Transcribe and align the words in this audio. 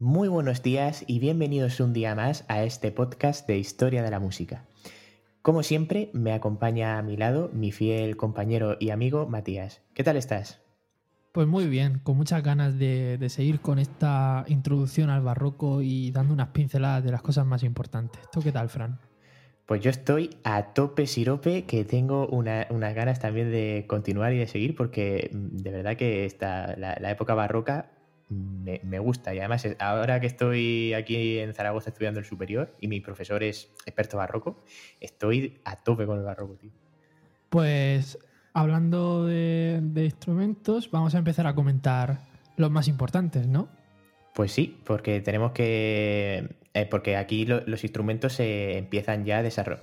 Muy 0.00 0.28
buenos 0.28 0.62
días 0.62 1.02
y 1.08 1.18
bienvenidos 1.18 1.80
un 1.80 1.92
día 1.92 2.14
más 2.14 2.44
a 2.46 2.62
este 2.62 2.92
podcast 2.92 3.48
de 3.48 3.58
Historia 3.58 4.00
de 4.00 4.12
la 4.12 4.20
Música. 4.20 4.64
Como 5.42 5.64
siempre, 5.64 6.10
me 6.12 6.32
acompaña 6.32 6.98
a 6.98 7.02
mi 7.02 7.16
lado 7.16 7.50
mi 7.52 7.72
fiel 7.72 8.16
compañero 8.16 8.76
y 8.78 8.90
amigo 8.90 9.26
Matías. 9.26 9.82
¿Qué 9.94 10.04
tal 10.04 10.16
estás? 10.16 10.62
Pues 11.32 11.48
muy 11.48 11.66
bien, 11.66 11.98
con 11.98 12.16
muchas 12.16 12.44
ganas 12.44 12.78
de, 12.78 13.18
seguir 13.28 13.58
con 13.58 13.80
esta 13.80 14.44
introducción 14.46 15.10
al 15.10 15.22
barroco 15.22 15.82
y 15.82 16.12
dando 16.12 16.32
unas 16.32 16.50
pinceladas 16.50 17.02
de 17.02 17.10
las 17.10 17.22
cosas 17.22 17.44
más 17.44 17.64
importantes. 17.64 18.22
¿Tú 18.30 18.40
qué 18.40 18.52
tal, 18.52 18.68
Fran? 18.68 19.00
Pues 19.66 19.82
yo 19.82 19.90
estoy 19.90 20.30
a 20.44 20.74
tope 20.74 21.08
sirope, 21.08 21.64
que 21.64 21.84
tengo 21.84 22.28
unas 22.28 22.94
ganas 22.94 23.18
también 23.18 23.50
de 23.50 23.84
continuar 23.88 24.32
y 24.32 24.38
de 24.38 24.46
seguir, 24.46 24.76
porque 24.76 25.28
mm, 25.32 25.56
de 25.56 25.70
verdad 25.72 25.96
que 25.96 26.24
esta, 26.24 26.76
la 26.76 27.10
época 27.10 27.34
barroca 27.34 27.97
me, 28.28 28.98
gusta. 28.98 29.34
Y 29.34 29.38
además, 29.38 29.66
ahora 29.78 30.20
que 30.20 30.26
estoy 30.26 30.92
aquí 30.94 31.38
en 31.38 31.54
Zaragoza 31.54 31.90
estudiando 31.90 32.20
el 32.20 32.26
superior 32.26 32.74
y 32.80 32.88
mi 32.88 33.00
profesor 33.00 33.42
es 33.42 33.70
experto 33.86 34.16
barroco, 34.16 34.62
estoy 35.00 35.60
a 35.64 35.76
tope 35.76 36.06
con 36.06 36.18
el 36.18 36.24
barroco, 36.24 36.54
tío. 36.54 36.70
Pues 37.48 38.18
hablando 38.52 39.26
de, 39.26 39.80
instrumentos, 39.96 40.90
vamos 40.90 41.14
a 41.14 41.18
empezar 41.18 41.46
a 41.46 41.54
comentar 41.54 42.20
los 42.56 42.70
más 42.70 42.88
importantes, 42.88 43.46
¿no? 43.46 43.68
Pues 44.34 44.52
sí, 44.52 44.78
porque 44.84 45.20
tenemos 45.20 45.52
que. 45.52 46.56
Eh, 46.74 46.86
porque 46.86 47.16
aquí 47.16 47.46
los 47.46 47.82
instrumentos 47.82 48.34
se 48.34 48.76
empiezan 48.76 49.24
ya 49.24 49.40
a, 49.40 49.78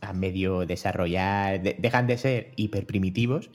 a 0.00 0.12
medio 0.14 0.66
desarrollar, 0.66 1.60
dejan 1.60 2.06
de 2.06 2.16
ser 2.16 2.52
hiper 2.56 2.86
primitivos 2.86 3.50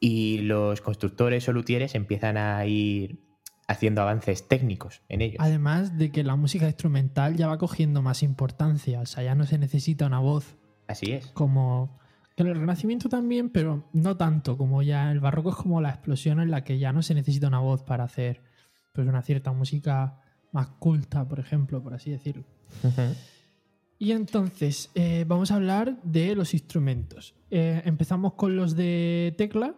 y 0.00 0.38
los 0.38 0.80
constructores 0.80 1.48
o 1.48 1.52
luthieres 1.52 1.94
empiezan 1.94 2.36
a 2.36 2.66
ir 2.66 3.25
haciendo 3.68 4.02
avances 4.02 4.46
técnicos 4.48 5.02
en 5.08 5.22
ellos. 5.22 5.36
Además 5.40 5.98
de 5.98 6.10
que 6.10 6.22
la 6.22 6.36
música 6.36 6.66
instrumental 6.66 7.36
ya 7.36 7.48
va 7.48 7.58
cogiendo 7.58 8.02
más 8.02 8.22
importancia, 8.22 9.00
o 9.00 9.06
sea, 9.06 9.24
ya 9.24 9.34
no 9.34 9.46
se 9.46 9.58
necesita 9.58 10.06
una 10.06 10.20
voz. 10.20 10.56
Así 10.86 11.12
es. 11.12 11.26
Como 11.28 11.98
en 12.36 12.46
el 12.46 12.54
Renacimiento 12.56 13.08
también, 13.08 13.50
pero 13.50 13.88
no 13.92 14.16
tanto, 14.16 14.56
como 14.56 14.82
ya 14.82 15.10
el 15.10 15.20
barroco 15.20 15.50
es 15.50 15.56
como 15.56 15.80
la 15.80 15.90
explosión 15.90 16.40
en 16.40 16.50
la 16.50 16.64
que 16.64 16.78
ya 16.78 16.92
no 16.92 17.02
se 17.02 17.14
necesita 17.14 17.48
una 17.48 17.60
voz 17.60 17.82
para 17.82 18.04
hacer 18.04 18.42
pues 18.92 19.06
una 19.08 19.22
cierta 19.22 19.52
música 19.52 20.20
más 20.52 20.68
culta, 20.68 21.26
por 21.26 21.40
ejemplo, 21.40 21.82
por 21.82 21.94
así 21.94 22.10
decirlo. 22.10 22.44
Y 23.98 24.12
entonces, 24.12 24.90
eh, 24.94 25.24
vamos 25.26 25.50
a 25.50 25.56
hablar 25.56 26.00
de 26.02 26.34
los 26.34 26.54
instrumentos. 26.54 27.34
Eh, 27.50 27.82
empezamos 27.84 28.34
con 28.34 28.56
los 28.56 28.76
de 28.76 29.34
tecla 29.36 29.74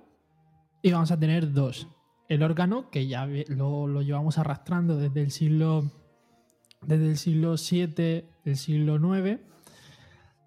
y 0.83 0.93
vamos 0.93 1.11
a 1.11 1.19
tener 1.19 1.53
dos 1.53 1.89
el 2.29 2.43
órgano, 2.43 2.91
que 2.91 3.07
ya 3.07 3.27
lo, 3.27 4.03
llevamos 4.03 4.39
arrastrando 4.39 4.97
desde 4.97 5.23
el 5.23 5.31
siglo 5.31 5.91
desde 6.83 7.11
el 7.11 7.17
siglo 7.17 7.57
VII, 7.57 8.25
el 8.45 8.57
siglo 8.57 8.97
IX, 8.97 9.41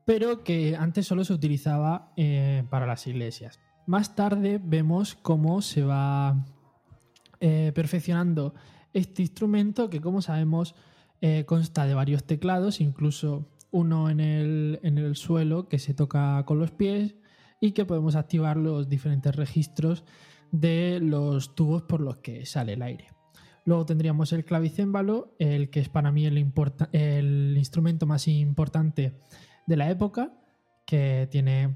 pero 0.05 0.43
que 0.43 0.77
antes 0.77 1.05
solo 1.05 1.25
se 1.25 1.33
utilizaba 1.33 2.13
eh, 2.15 2.63
para 2.69 2.85
las 2.85 3.05
iglesias. 3.05 3.59
Más 3.85 4.15
tarde 4.15 4.59
vemos 4.63 5.15
cómo 5.15 5.61
se 5.61 5.83
va 5.83 6.45
eh, 7.41 7.71
perfeccionando 7.75 8.53
este 8.93 9.23
instrumento 9.23 9.89
que, 9.89 9.99
como 9.99 10.21
sabemos, 10.21 10.75
eh, 11.21 11.45
consta 11.45 11.85
de 11.85 11.93
varios 11.93 12.23
teclados, 12.23 12.79
incluso 12.79 13.49
uno 13.71 14.09
en 14.09 14.19
el, 14.19 14.79
en 14.83 14.97
el 14.97 15.15
suelo 15.15 15.67
que 15.67 15.79
se 15.79 15.93
toca 15.93 16.43
con 16.45 16.59
los 16.59 16.71
pies 16.71 17.15
y 17.59 17.71
que 17.71 17.85
podemos 17.85 18.15
activar 18.15 18.57
los 18.57 18.89
diferentes 18.89 19.35
registros 19.35 20.03
de 20.51 20.99
los 21.01 21.55
tubos 21.55 21.83
por 21.83 22.01
los 22.01 22.17
que 22.17 22.45
sale 22.45 22.73
el 22.73 22.81
aire. 22.81 23.07
Luego 23.65 23.85
tendríamos 23.85 24.33
el 24.33 24.43
clavicémbalo, 24.43 25.35
el 25.37 25.69
que 25.69 25.79
es 25.79 25.89
para 25.89 26.11
mí 26.11 26.25
el, 26.25 26.37
el 26.91 27.55
instrumento 27.57 28.05
más 28.05 28.27
importante 28.27 29.13
de 29.67 29.77
la 29.77 29.89
época, 29.89 30.33
que 30.85 31.27
tiene 31.31 31.75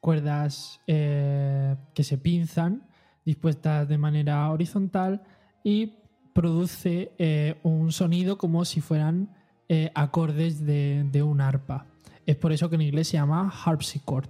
cuerdas 0.00 0.80
eh, 0.86 1.76
que 1.94 2.04
se 2.04 2.16
pinzan, 2.16 2.86
dispuestas 3.24 3.88
de 3.88 3.98
manera 3.98 4.48
horizontal 4.50 5.24
y 5.64 5.94
produce 6.32 7.12
eh, 7.18 7.58
un 7.64 7.90
sonido 7.90 8.38
como 8.38 8.64
si 8.64 8.80
fueran 8.80 9.34
eh, 9.68 9.90
acordes 9.94 10.64
de, 10.64 11.04
de, 11.10 11.22
un 11.24 11.40
arpa. 11.40 11.86
Es 12.24 12.36
por 12.36 12.52
eso 12.52 12.70
que 12.70 12.76
en 12.76 12.82
inglés 12.82 13.08
se 13.08 13.16
llama 13.16 13.52
harpsichord. 13.64 14.28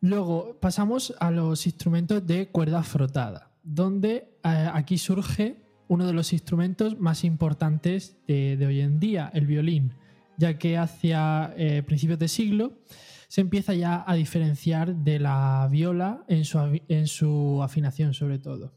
Luego 0.00 0.56
pasamos 0.60 1.14
a 1.18 1.30
los 1.30 1.66
instrumentos 1.66 2.24
de 2.26 2.48
cuerda 2.48 2.82
frotada, 2.84 3.50
donde 3.64 4.38
eh, 4.44 4.70
aquí 4.72 4.96
surge 4.96 5.56
uno 5.88 6.06
de 6.06 6.12
los 6.12 6.32
instrumentos 6.32 6.98
más 7.00 7.24
importantes 7.24 8.16
de, 8.26 8.62
hoy 8.64 8.80
en 8.80 9.00
día, 9.00 9.30
el 9.34 9.46
violín, 9.46 9.94
ya 10.36 10.56
que 10.58 10.78
hacia 10.78 11.52
eh, 11.56 11.82
principios 11.82 12.18
de 12.18 12.28
siglo 12.28 12.78
se 13.26 13.40
empieza 13.40 13.74
ya 13.74 14.04
a 14.06 14.14
diferenciar 14.14 14.94
de 14.94 15.18
la 15.18 15.66
viola 15.70 16.24
en 16.28 16.44
su, 16.44 16.80
en 16.88 17.06
su 17.08 17.60
afinación 17.62 18.14
sobre 18.14 18.38
todo. 18.38 18.72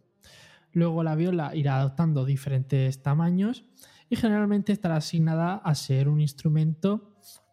Luego 0.73 1.03
la 1.03 1.15
viola 1.15 1.55
irá 1.55 1.77
adoptando 1.77 2.25
diferentes 2.25 3.01
tamaños 3.03 3.65
y 4.09 4.15
generalmente 4.15 4.73
estará 4.73 4.95
asignada 4.97 5.55
a 5.55 5.75
ser 5.75 6.09
un 6.09 6.19
instrumento 6.19 7.10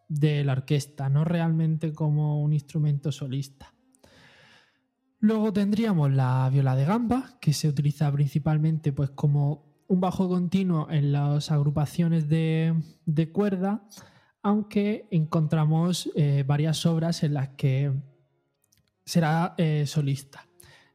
de 0.09 0.43
la 0.43 0.53
orquesta, 0.53 1.09
no 1.09 1.25
realmente 1.25 1.93
como 1.93 2.43
un 2.43 2.53
instrumento 2.53 3.13
solista. 3.13 3.75
Luego 5.21 5.53
tendríamos 5.53 6.13
la 6.13 6.49
viola 6.51 6.77
de 6.77 6.85
gamba, 6.85 7.39
que 7.41 7.53
se 7.53 7.69
utiliza 7.69 8.11
principalmente 8.13 8.93
pues, 8.93 9.11
como 9.11 9.69
un 9.89 10.01
bajo 10.01 10.29
continuo 10.29 10.89
en 10.91 11.13
las 11.13 11.51
agrupaciones 11.51 12.29
de, 12.29 13.31
cuerda, 13.33 13.83
aunque 14.43 15.09
encontramos 15.11 16.11
eh, 16.15 16.45
varias 16.47 16.87
obras 16.87 17.23
en 17.23 17.35
las 17.35 17.49
que 17.51 17.93
será 19.05 19.55
eh, 19.57 19.87
solista. 19.87 20.47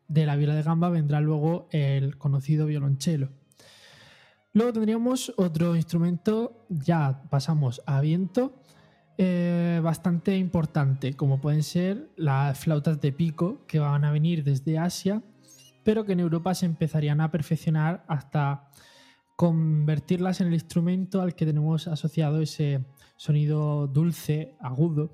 De 0.07 0.25
la 0.25 0.35
viola 0.35 0.55
de 0.55 0.63
gamba 0.63 0.89
vendrá 0.89 1.19
luego 1.19 1.67
el 1.71 2.17
conocido 2.17 2.65
violonchelo. 2.65 3.31
Luego 4.53 4.73
tendríamos 4.73 5.33
otro 5.37 5.75
instrumento, 5.75 6.67
ya 6.69 7.23
pasamos 7.31 7.81
a 7.87 7.99
viento, 8.01 8.61
eh, 9.17 9.79
bastante 9.83 10.37
importante, 10.37 11.13
como 11.13 11.39
pueden 11.39 11.61
ser 11.61 12.09
las 12.15 12.59
flautas 12.59 12.99
de 12.99 13.11
pico 13.11 13.65
que 13.67 13.79
van 13.79 14.05
a 14.05 14.11
venir 14.11 14.43
desde 14.43 14.79
Asia, 14.79 15.21
pero 15.83 16.03
que 16.05 16.13
en 16.13 16.19
Europa 16.19 16.55
se 16.55 16.65
empezarían 16.65 17.21
a 17.21 17.29
perfeccionar 17.29 18.03
hasta 18.07 18.69
convertirlas 19.35 20.41
en 20.41 20.47
el 20.47 20.53
instrumento 20.53 21.21
al 21.21 21.35
que 21.35 21.45
tenemos 21.45 21.87
asociado 21.87 22.41
ese 22.41 22.85
sonido 23.15 23.87
dulce, 23.87 24.55
agudo. 24.59 25.11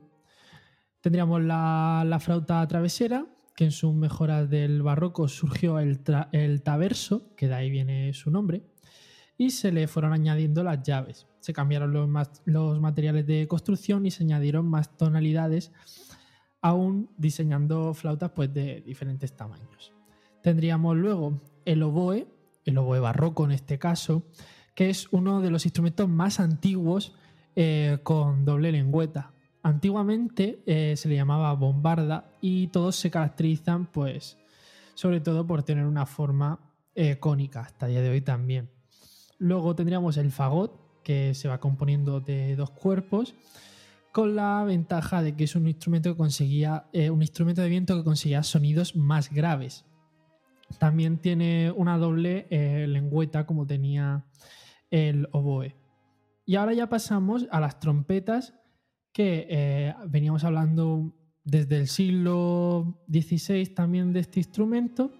Tendríamos 1.01 1.41
la, 1.41 2.17
flauta 2.21 2.65
travesera, 2.67 3.25
que 3.55 3.65
en 3.65 3.71
sus 3.71 3.93
mejoras 3.93 4.49
del 4.49 4.81
barroco 4.81 5.27
surgió 5.27 5.79
el, 5.79 5.99
el 6.31 6.61
taverso, 6.61 7.35
que 7.35 7.47
de 7.47 7.55
ahí 7.55 7.69
viene 7.69 8.13
su 8.13 8.31
nombre, 8.31 8.63
y 9.39 9.49
se 9.49 9.71
le 9.71 9.87
fueron 9.87 10.13
añadiendo 10.13 10.63
las 10.63 10.83
llaves 10.83 11.25
se 11.39 11.53
cambiaron 11.53 11.93
los, 12.45 12.79
materiales 12.79 13.25
de 13.25 13.47
construcción 13.47 14.05
y 14.05 14.11
se 14.11 14.23
añadieron 14.23 14.67
más 14.67 14.95
tonalidades, 14.97 15.71
aún 16.61 17.09
diseñando 17.17 17.93
flautas 17.93 18.31
pues, 18.31 18.53
de 18.53 18.81
diferentes 18.81 19.35
tamaños. 19.35 19.93
Tendríamos 20.41 20.97
luego 20.97 21.41
el 21.65 21.83
oboe, 21.83 22.27
el 22.65 22.77
oboe 22.77 22.99
barroco 22.99 23.45
en 23.45 23.51
este 23.51 23.79
caso, 23.79 24.23
que 24.75 24.89
es 24.89 25.07
uno 25.11 25.41
de 25.41 25.49
los 25.49 25.65
instrumentos 25.65 26.07
más 26.07 26.39
antiguos 26.39 27.15
eh, 27.55 27.99
con 28.03 28.45
doble 28.45 28.71
lengüeta. 28.71 29.31
Antiguamente 29.61 30.61
eh, 30.65 30.95
se 30.95 31.09
le 31.09 31.15
llamaba 31.15 31.53
bombarda 31.53 32.31
y 32.41 32.67
todos 32.67 32.95
se 32.95 33.11
caracterizan, 33.11 33.87
pues, 33.87 34.37
sobre 34.93 35.19
todo 35.19 35.45
por 35.45 35.63
tener 35.63 35.85
una 35.85 36.05
forma 36.05 36.59
eh, 36.95 37.17
cónica, 37.19 37.61
hasta 37.61 37.85
el 37.85 37.93
día 37.93 38.01
de 38.01 38.09
hoy 38.09 38.21
también. 38.21 38.69
Luego 39.39 39.75
tendríamos 39.75 40.17
el 40.17 40.31
fagot, 40.31 41.01
que 41.03 41.33
se 41.33 41.47
va 41.47 41.59
componiendo 41.59 42.19
de 42.19 42.55
dos 42.55 42.69
cuerpos, 42.69 43.35
con 44.11 44.35
la 44.35 44.63
ventaja 44.63 45.23
de 45.23 45.35
que 45.35 45.45
es 45.45 45.55
un 45.55 45.67
instrumento 45.67 46.11
que 46.11 46.17
conseguía, 46.17 46.85
eh, 46.93 47.09
un 47.09 47.21
instrumento 47.21 47.61
de 47.61 47.69
viento 47.69 47.97
que 47.97 48.03
conseguía 48.03 48.43
sonidos 48.43 48.95
más 48.95 49.31
graves. 49.31 49.85
También 50.77 51.17
tiene 51.17 51.71
una 51.71 51.97
doble 51.97 52.45
lengüeta 52.87 53.47
como 53.47 53.65
tenía 53.65 54.25
el 54.91 55.27
oboe. 55.31 55.75
Y 56.45 56.55
ahora 56.55 56.73
ya 56.73 56.89
pasamos 56.89 57.47
a 57.51 57.59
las 57.59 57.79
trompetas 57.79 58.53
que 59.13 59.47
eh, 59.49 59.93
veníamos 60.07 60.43
hablando 60.43 61.13
desde 61.43 61.77
el 61.77 61.87
siglo 61.87 62.99
XVI 63.11 63.65
también 63.67 64.13
de 64.13 64.21
este 64.21 64.39
instrumento, 64.39 65.11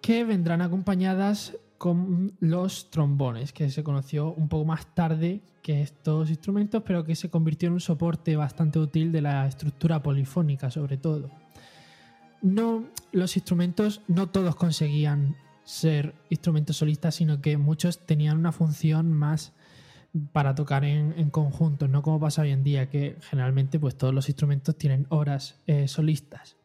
que 0.00 0.24
vendrán 0.24 0.62
acompañadas 0.62 1.56
con 1.78 2.32
los 2.40 2.90
trombones, 2.90 3.52
que 3.52 3.70
se 3.70 3.84
conoció 3.84 4.32
un 4.32 4.48
poco 4.48 4.64
más 4.64 4.94
tarde 4.94 5.42
que 5.62 5.82
estos 5.82 6.30
instrumentos, 6.30 6.82
pero 6.84 7.04
que 7.04 7.14
se 7.14 7.30
convirtió 7.30 7.68
en 7.68 7.74
un 7.74 7.80
soporte 7.80 8.36
bastante 8.36 8.78
útil 8.78 9.12
de 9.12 9.22
la 9.22 9.46
estructura 9.46 10.02
polifónica, 10.02 10.70
sobre 10.70 10.96
todo. 10.96 11.30
No, 12.42 12.84
los 13.12 13.36
instrumentos 13.36 14.02
no 14.08 14.28
todos 14.28 14.54
conseguían 14.56 15.36
ser 15.64 16.14
instrumentos 16.30 16.76
solistas, 16.76 17.16
sino 17.16 17.40
que 17.40 17.56
muchos 17.56 18.06
tenían 18.06 18.38
una 18.38 18.52
función 18.52 19.12
más 19.12 19.52
para 20.32 20.54
tocar 20.54 20.84
en, 20.84 21.30
conjunto, 21.30 21.88
no 21.88 22.02
como 22.02 22.20
pasa 22.20 22.42
hoy 22.42 22.50
en 22.50 22.62
día, 22.62 22.88
que 22.88 23.16
generalmente 23.20 23.78
pues, 23.78 23.98
todos 23.98 24.14
los 24.14 24.28
instrumentos 24.28 24.76
tienen 24.76 25.06
horas 25.10 25.60
eh, 25.66 25.88
solistas. 25.88 26.56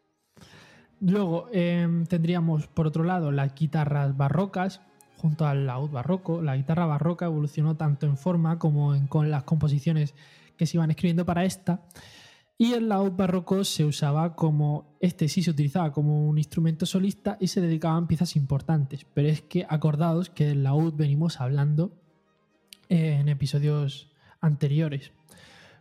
Luego 1.02 1.50
em, 1.52 2.06
tendríamos 2.06 2.68
por 2.68 2.86
otro 2.86 3.04
lado 3.04 3.32
las 3.32 3.56
guitarras 3.56 4.16
barrocas, 4.16 4.82
junto 5.22 5.46
al 5.46 5.68
laúd 5.68 5.92
barroco. 5.92 6.42
La 6.42 6.58
guitarra 6.58 6.88
barroca 6.88 7.26
evolucionó 7.26 7.78
tanto 7.78 8.08
en 8.08 8.18
forma 8.18 8.58
como 8.58 8.96
en, 8.96 9.06
con 9.08 9.30
las 9.30 9.44
composiciones 9.44 10.16
que 10.58 10.66
se 10.66 10.78
iban 10.78 10.90
escribiendo 10.90 11.26
para 11.26 11.46
esta. 11.46 11.86
Y 12.58 12.74
el 12.74 12.90
laúd 12.90 13.12
barroco 13.12 13.64
se 13.64 13.86
usaba 13.86 14.36
como, 14.36 14.98
este 15.00 15.28
sí 15.28 15.44
se 15.44 15.52
utilizaba 15.52 15.92
como 15.92 16.28
un 16.28 16.38
instrumento 16.38 16.86
solista 16.86 17.38
y 17.40 17.48
se 17.48 17.62
dedicaban 17.62 18.08
piezas 18.08 18.36
importantes. 18.36 19.06
Pero 19.14 19.28
es 19.28 19.42
que 19.42 19.66
acordados 19.70 20.30
que 20.30 20.48
del 20.48 20.64
laúd 20.64 20.94
venimos 20.96 21.40
hablando 21.40 21.92
en 22.90 23.30
episodios 23.30 24.12
anteriores. 24.42 25.12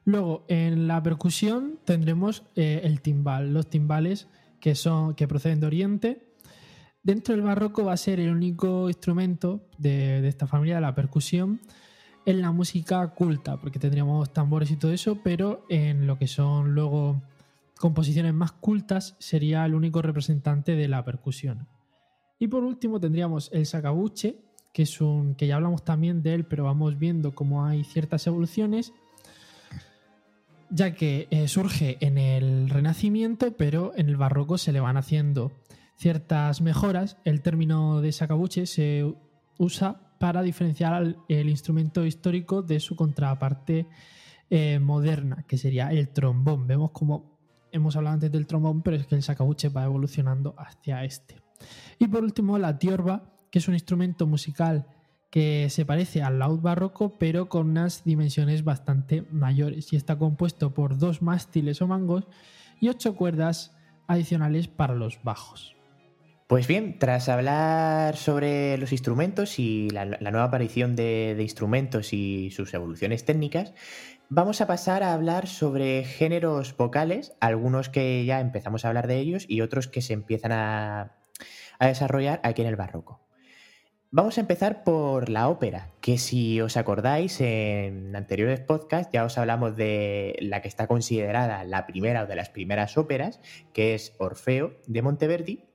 Luego, 0.04 0.44
en 0.48 0.86
la 0.86 1.02
percusión 1.02 1.78
tendremos 1.84 2.44
eh, 2.56 2.82
el 2.84 3.00
timbal, 3.00 3.52
los 3.52 3.68
timbales 3.68 4.28
que, 4.60 4.74
son, 4.74 5.14
que 5.14 5.26
proceden 5.26 5.60
de 5.60 5.66
Oriente. 5.66 6.29
Dentro 7.02 7.34
del 7.34 7.42
barroco 7.42 7.84
va 7.84 7.94
a 7.94 7.96
ser 7.96 8.20
el 8.20 8.30
único 8.30 8.88
instrumento 8.88 9.62
de, 9.78 10.26
esta 10.28 10.46
familia 10.46 10.74
de 10.74 10.80
la 10.82 10.94
percusión 10.94 11.60
en 12.26 12.42
la 12.42 12.52
música 12.52 13.06
culta, 13.14 13.58
porque 13.58 13.78
tendríamos 13.78 14.32
tambores 14.34 14.70
y 14.70 14.76
todo 14.76 14.92
eso, 14.92 15.18
pero 15.22 15.64
en 15.70 16.06
lo 16.06 16.18
que 16.18 16.26
son 16.26 16.74
luego 16.74 17.22
composiciones 17.78 18.34
más 18.34 18.52
cultas 18.52 19.16
sería 19.18 19.64
el 19.64 19.74
único 19.74 20.02
representante 20.02 20.76
de 20.76 20.88
la 20.88 21.02
percusión. 21.02 21.66
Y 22.38 22.48
por 22.48 22.64
último 22.64 23.00
tendríamos 23.00 23.48
el 23.54 23.64
sacabuche, 23.64 24.36
que 24.74 24.82
es 24.82 25.00
un 25.00 25.34
que 25.34 25.46
ya 25.46 25.56
hablamos 25.56 25.82
también 25.82 26.22
de 26.22 26.34
él, 26.34 26.44
pero 26.44 26.64
vamos 26.64 26.98
viendo 26.98 27.34
cómo 27.34 27.64
hay 27.64 27.82
ciertas 27.84 28.26
evoluciones, 28.26 28.92
ya 30.68 30.94
que 30.94 31.28
eh, 31.30 31.48
surge 31.48 31.96
en 32.00 32.18
el 32.18 32.68
Renacimiento, 32.68 33.56
pero 33.56 33.92
en 33.96 34.10
el 34.10 34.18
Barroco 34.18 34.58
se 34.58 34.72
le 34.72 34.80
van 34.80 34.98
haciendo 34.98 35.50
ciertas 36.00 36.62
mejoras. 36.62 37.18
El 37.24 37.42
término 37.42 38.00
de 38.00 38.12
sacabuche 38.12 38.64
se 38.64 39.14
usa 39.58 40.00
para 40.18 40.40
diferenciar 40.40 41.16
el 41.28 41.48
instrumento 41.50 42.06
histórico 42.06 42.62
de 42.62 42.80
su 42.80 42.96
contraparte 42.96 43.86
eh, 44.48 44.78
moderna, 44.78 45.44
que 45.46 45.58
sería 45.58 45.88
el 45.88 46.08
trombón. 46.08 46.66
Vemos 46.66 46.90
como 46.92 47.38
hemos 47.70 47.96
hablado 47.96 48.14
antes 48.14 48.32
del 48.32 48.46
trombón, 48.46 48.82
pero 48.82 48.96
es 48.96 49.06
que 49.06 49.14
el 49.14 49.22
sacabuche 49.22 49.68
va 49.68 49.84
evolucionando 49.84 50.54
hacia 50.58 51.04
este. 51.04 51.36
Y 51.98 52.08
por 52.08 52.24
último, 52.24 52.58
la 52.58 52.78
tiorba, 52.78 53.30
que 53.50 53.58
es 53.58 53.68
un 53.68 53.74
instrumento 53.74 54.26
musical 54.26 54.86
que 55.30 55.68
se 55.68 55.84
parece 55.84 56.22
al 56.22 56.38
laúd 56.38 56.60
barroco, 56.60 57.18
pero 57.18 57.48
con 57.48 57.68
unas 57.68 58.04
dimensiones 58.04 58.64
bastante 58.64 59.22
mayores 59.30 59.92
y 59.92 59.96
está 59.96 60.18
compuesto 60.18 60.72
por 60.72 60.98
dos 60.98 61.20
mástiles 61.20 61.82
o 61.82 61.86
mangos 61.86 62.26
y 62.80 62.88
ocho 62.88 63.14
cuerdas 63.14 63.76
adicionales 64.08 64.66
para 64.66 64.94
los 64.94 65.22
bajos. 65.22 65.79
Pues 66.50 66.66
bien, 66.66 66.98
tras 66.98 67.28
hablar 67.28 68.16
sobre 68.16 68.76
los 68.76 68.90
instrumentos 68.90 69.60
y 69.60 69.88
la, 69.90 70.04
nueva 70.04 70.42
aparición 70.42 70.96
de, 70.96 71.36
instrumentos 71.38 72.12
y 72.12 72.50
sus 72.50 72.74
evoluciones 72.74 73.24
técnicas, 73.24 73.72
vamos 74.30 74.60
a 74.60 74.66
pasar 74.66 75.04
a 75.04 75.12
hablar 75.12 75.46
sobre 75.46 76.02
géneros 76.02 76.76
vocales, 76.76 77.36
algunos 77.38 77.88
que 77.88 78.24
ya 78.24 78.40
empezamos 78.40 78.84
a 78.84 78.88
hablar 78.88 79.06
de 79.06 79.20
ellos 79.20 79.44
y 79.46 79.60
otros 79.60 79.86
que 79.86 80.02
se 80.02 80.12
empiezan 80.12 80.50
a, 80.50 81.12
a 81.78 81.86
desarrollar 81.86 82.40
aquí 82.42 82.62
en 82.62 82.68
el 82.68 82.74
barroco. 82.74 83.20
Vamos 84.10 84.36
a 84.36 84.40
empezar 84.40 84.82
por 84.82 85.28
la 85.28 85.48
ópera, 85.48 85.92
que 86.00 86.18
si 86.18 86.60
os 86.60 86.76
acordáis 86.76 87.40
en 87.40 88.16
anteriores 88.16 88.58
podcasts 88.58 89.12
ya 89.12 89.24
os 89.24 89.38
hablamos 89.38 89.76
de 89.76 90.34
la 90.40 90.62
que 90.62 90.66
está 90.66 90.88
considerada 90.88 91.62
la 91.62 91.86
primera 91.86 92.24
o 92.24 92.26
de 92.26 92.34
las 92.34 92.48
primeras 92.48 92.98
óperas, 92.98 93.38
que 93.72 93.94
es 93.94 94.16
Orfeo 94.18 94.72
de 94.88 95.02
Monteverdi. 95.02 95.69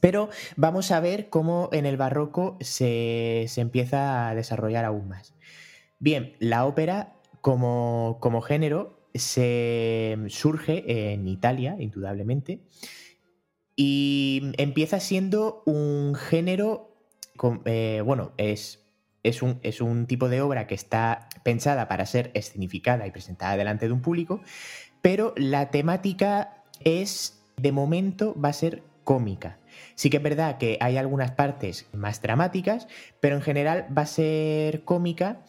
Pero 0.00 0.28
vamos 0.56 0.90
a 0.90 1.00
ver 1.00 1.28
cómo 1.28 1.68
en 1.72 1.86
el 1.86 1.96
barroco 1.96 2.56
se, 2.60 3.46
empieza 3.56 4.28
a 4.28 4.34
desarrollar 4.34 4.84
aún 4.84 5.08
más. 5.08 5.34
Bien, 5.98 6.34
la 6.38 6.66
ópera 6.66 7.14
como, 7.40 8.18
como 8.20 8.40
género 8.40 8.98
se 9.14 10.16
surge 10.28 11.12
en 11.12 11.28
Italia, 11.28 11.76
indudablemente, 11.78 12.62
y 13.76 14.52
empieza 14.56 15.00
siendo 15.00 15.62
un 15.66 16.14
género 16.14 16.92
eh, 17.64 18.02
bueno, 18.04 18.32
es, 18.36 18.80
es, 19.22 19.42
un, 19.42 19.58
es 19.62 19.80
un 19.80 20.06
tipo 20.06 20.28
de 20.28 20.40
obra 20.40 20.66
que 20.66 20.74
está 20.74 21.28
pensada 21.42 21.88
para 21.88 22.06
ser 22.06 22.30
escenificada 22.34 23.06
y 23.06 23.10
presentada 23.10 23.56
delante 23.56 23.86
de 23.86 23.92
un 23.92 24.02
público, 24.02 24.40
pero 25.00 25.34
la 25.36 25.70
temática 25.70 26.62
es, 26.84 27.42
de 27.56 27.72
momento, 27.72 28.38
va 28.40 28.50
a 28.50 28.54
ser 28.54 28.82
cómica. 29.04 29.58
Sí 29.94 30.10
que 30.10 30.18
es 30.18 30.22
verdad 30.22 30.58
que 30.58 30.78
hay 30.80 30.96
algunas 30.96 31.32
partes 31.32 31.86
más 31.92 32.22
dramáticas, 32.22 32.88
pero 33.20 33.36
en 33.36 33.42
general 33.42 33.86
va 33.96 34.02
a 34.02 34.06
ser 34.06 34.84
cómica 34.84 35.40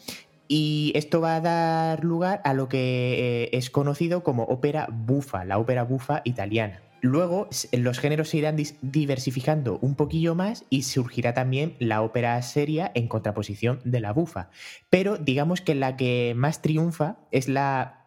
y 0.48 0.92
esto 0.94 1.20
va 1.20 1.36
a 1.36 1.40
dar 1.40 2.04
lugar 2.04 2.40
a 2.44 2.54
lo 2.54 2.68
que 2.68 3.44
eh, 3.44 3.50
es 3.52 3.70
conocido 3.70 4.22
como 4.22 4.44
ópera 4.44 4.88
bufa, 4.90 5.44
la 5.44 5.58
ópera 5.58 5.84
bufa 5.84 6.20
italiana. 6.24 6.80
Luego 7.00 7.48
los 7.72 7.98
géneros 7.98 8.30
se 8.30 8.38
irán 8.38 8.56
diversificando 8.80 9.78
un 9.82 9.94
poquillo 9.94 10.34
más 10.34 10.64
y 10.70 10.84
surgirá 10.84 11.34
también 11.34 11.74
la 11.78 12.00
ópera 12.00 12.40
seria 12.40 12.90
en 12.94 13.08
contraposición 13.08 13.80
de 13.84 14.00
la 14.00 14.14
bufa. 14.14 14.48
Pero 14.88 15.18
digamos 15.18 15.60
que 15.60 15.74
la 15.74 15.98
que 15.98 16.32
más 16.34 16.62
triunfa 16.62 17.16
es 17.30 17.46
la 17.46 18.03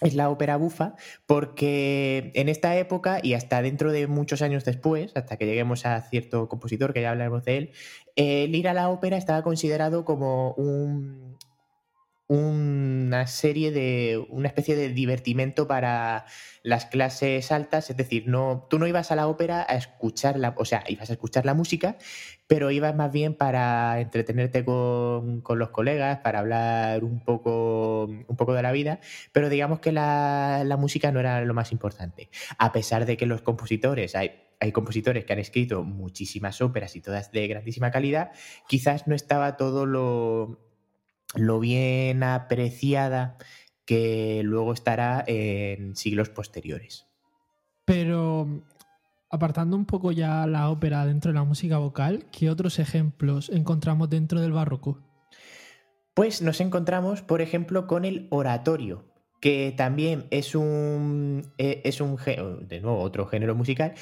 es 0.00 0.14
la 0.14 0.30
ópera 0.30 0.56
bufa, 0.56 0.94
porque 1.26 2.30
en 2.34 2.48
esta 2.48 2.76
época 2.76 3.20
y 3.22 3.34
hasta 3.34 3.62
dentro 3.62 3.90
de 3.90 4.06
muchos 4.06 4.42
años 4.42 4.64
después, 4.64 5.12
hasta 5.16 5.36
que 5.36 5.46
lleguemos 5.46 5.86
a 5.86 6.00
cierto 6.02 6.48
compositor 6.48 6.92
que 6.92 7.02
ya 7.02 7.10
hablaremos 7.10 7.44
de 7.44 7.56
él, 7.56 7.70
el 8.16 8.54
ir 8.54 8.68
a 8.68 8.74
la 8.74 8.90
ópera 8.90 9.16
estaba 9.16 9.42
considerado 9.42 10.04
como 10.04 10.52
un, 10.54 11.36
una 12.28 13.26
serie 13.26 13.72
de 13.72 14.22
una 14.28 14.48
especie 14.48 14.76
de 14.76 14.90
divertimento 14.90 15.66
para 15.66 16.26
las 16.62 16.84
clases 16.84 17.50
altas, 17.50 17.88
es 17.88 17.96
decir, 17.96 18.28
no 18.28 18.66
tú 18.68 18.78
no 18.78 18.86
ibas 18.86 19.10
a 19.10 19.16
la 19.16 19.28
ópera 19.28 19.64
a 19.66 19.76
escuchar 19.76 20.38
la, 20.38 20.54
o 20.58 20.66
sea, 20.66 20.84
ibas 20.88 21.08
a 21.08 21.14
escuchar 21.14 21.46
la 21.46 21.54
música, 21.54 21.96
pero 22.46 22.70
ibas 22.70 22.94
más 22.94 23.10
bien 23.10 23.34
para 23.34 23.98
entretenerte 24.00 24.62
con, 24.64 25.42
los 25.48 25.70
colegas, 25.70 26.18
para 26.18 26.40
hablar 26.40 27.02
un 27.02 27.24
poco, 27.24 28.04
un 28.04 28.36
poco 28.36 28.52
de 28.52 28.62
la 28.62 28.72
vida, 28.72 29.00
pero 29.32 29.48
digamos 29.48 29.80
que 29.80 29.92
la, 29.92 30.62
la 30.66 30.76
música 30.76 31.10
no 31.10 31.20
era 31.20 31.42
lo 31.44 31.54
más 31.54 31.72
importante, 31.72 32.28
a 32.58 32.72
pesar 32.72 33.06
de 33.06 33.16
que 33.16 33.26
los 33.26 33.40
compositores 33.42 34.14
hay 34.14 34.44
hay 34.60 34.72
compositores 34.72 35.24
que 35.24 35.32
han 35.32 35.38
escrito 35.38 35.84
muchísimas 35.84 36.60
óperas 36.60 36.96
y 36.96 37.00
todas 37.00 37.30
de 37.30 37.46
grandísima 37.46 37.92
calidad, 37.92 38.32
quizás 38.66 39.06
no 39.06 39.14
estaba 39.14 39.56
todo 39.56 39.86
lo, 39.86 40.67
lo 41.34 41.60
bien 41.60 42.22
apreciada 42.22 43.36
que 43.84 44.42
luego 44.44 44.72
estará 44.72 45.24
en 45.26 45.96
siglos 45.96 46.28
posteriores. 46.28 47.06
Pero 47.84 48.66
apartando 49.30 49.76
un 49.76 49.86
poco 49.86 50.12
ya 50.12 50.46
la 50.46 50.70
ópera 50.70 51.06
dentro 51.06 51.30
de 51.30 51.38
la 51.38 51.44
música 51.44 51.78
vocal, 51.78 52.26
¿qué 52.30 52.50
otros 52.50 52.78
ejemplos 52.78 53.48
encontramos 53.50 54.10
dentro 54.10 54.40
del 54.40 54.52
barroco? 54.52 55.00
Pues 56.14 56.42
nos 56.42 56.60
encontramos, 56.60 57.22
por 57.22 57.40
ejemplo, 57.40 57.86
con 57.86 58.04
el 58.04 58.26
oratorio. 58.30 59.04
que 59.40 59.72
también 59.76 60.26
es 60.30 60.56
un, 60.56 61.52
eh, 61.58 61.80
es 61.84 62.00
un 62.00 62.16
de 62.16 62.80
nuevo, 62.80 62.98
otro 62.98 63.24
género 63.26 63.54
musical, 63.54 63.94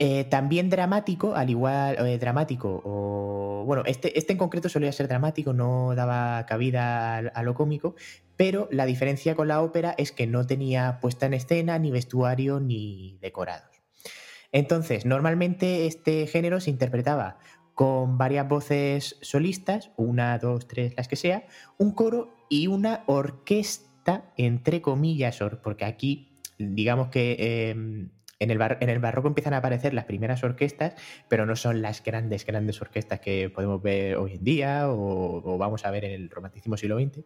eh, 0.00 0.24
también 0.24 0.70
dramático, 0.70 1.34
al 1.34 1.50
igual, 1.50 1.96
eh, 2.06 2.18
dramático, 2.18 2.80
o 2.84 3.64
bueno, 3.66 3.82
este, 3.84 4.16
este 4.16 4.32
en 4.32 4.38
concreto 4.38 4.68
solía 4.68 4.92
ser 4.92 5.08
dramático, 5.08 5.52
no 5.52 5.92
daba 5.96 6.46
cabida 6.46 7.18
a, 7.18 7.42
lo 7.42 7.54
cómico, 7.54 7.96
pero 8.36 8.68
la 8.70 8.86
diferencia 8.86 9.34
con 9.34 9.48
la 9.48 9.60
ópera 9.60 9.96
es 9.98 10.12
que 10.12 10.28
no 10.28 10.46
tenía 10.46 11.00
puesta 11.00 11.26
en 11.26 11.34
escena, 11.34 11.80
ni 11.80 11.90
vestuario, 11.90 12.60
ni 12.60 13.18
decorados. 13.20 13.82
Entonces, 14.52 15.04
normalmente 15.04 15.86
este 15.86 16.28
género 16.28 16.60
se 16.60 16.70
interpretaba 16.70 17.38
con 17.74 18.18
varias 18.18 18.48
voces 18.48 19.16
solistas, 19.20 19.90
una, 19.96 20.38
dos, 20.38 20.68
tres, 20.68 20.94
las 20.96 21.08
que 21.08 21.16
sea, 21.16 21.46
un 21.76 21.90
coro 21.90 22.36
y 22.48 22.68
una 22.68 23.02
orquesta, 23.06 24.32
entre 24.36 24.80
comillas, 24.80 25.40
porque 25.62 25.84
aquí 25.84 26.36
digamos 26.56 27.08
que 27.08 27.70
em, 27.70 28.10
en 28.40 28.50
el, 28.50 28.98
barroco 28.98 29.28
empiezan 29.28 29.54
a 29.54 29.58
aparecer 29.58 29.94
las 29.94 30.04
primeras 30.04 30.44
orquestas, 30.44 30.94
pero 31.28 31.44
no 31.46 31.56
son 31.56 31.82
las 31.82 32.02
grandes, 32.02 32.46
grandes 32.46 32.80
orquestas 32.80 33.20
que 33.20 33.50
podemos 33.50 33.82
ver 33.82 34.16
hoy 34.16 34.34
en 34.34 34.44
día 34.44 34.88
o, 34.88 35.58
vamos 35.58 35.84
a 35.84 35.90
ver 35.90 36.04
en 36.04 36.12
el 36.12 36.30
romanticismo 36.30 36.76
siglo 36.76 36.98
XX. 36.98 37.24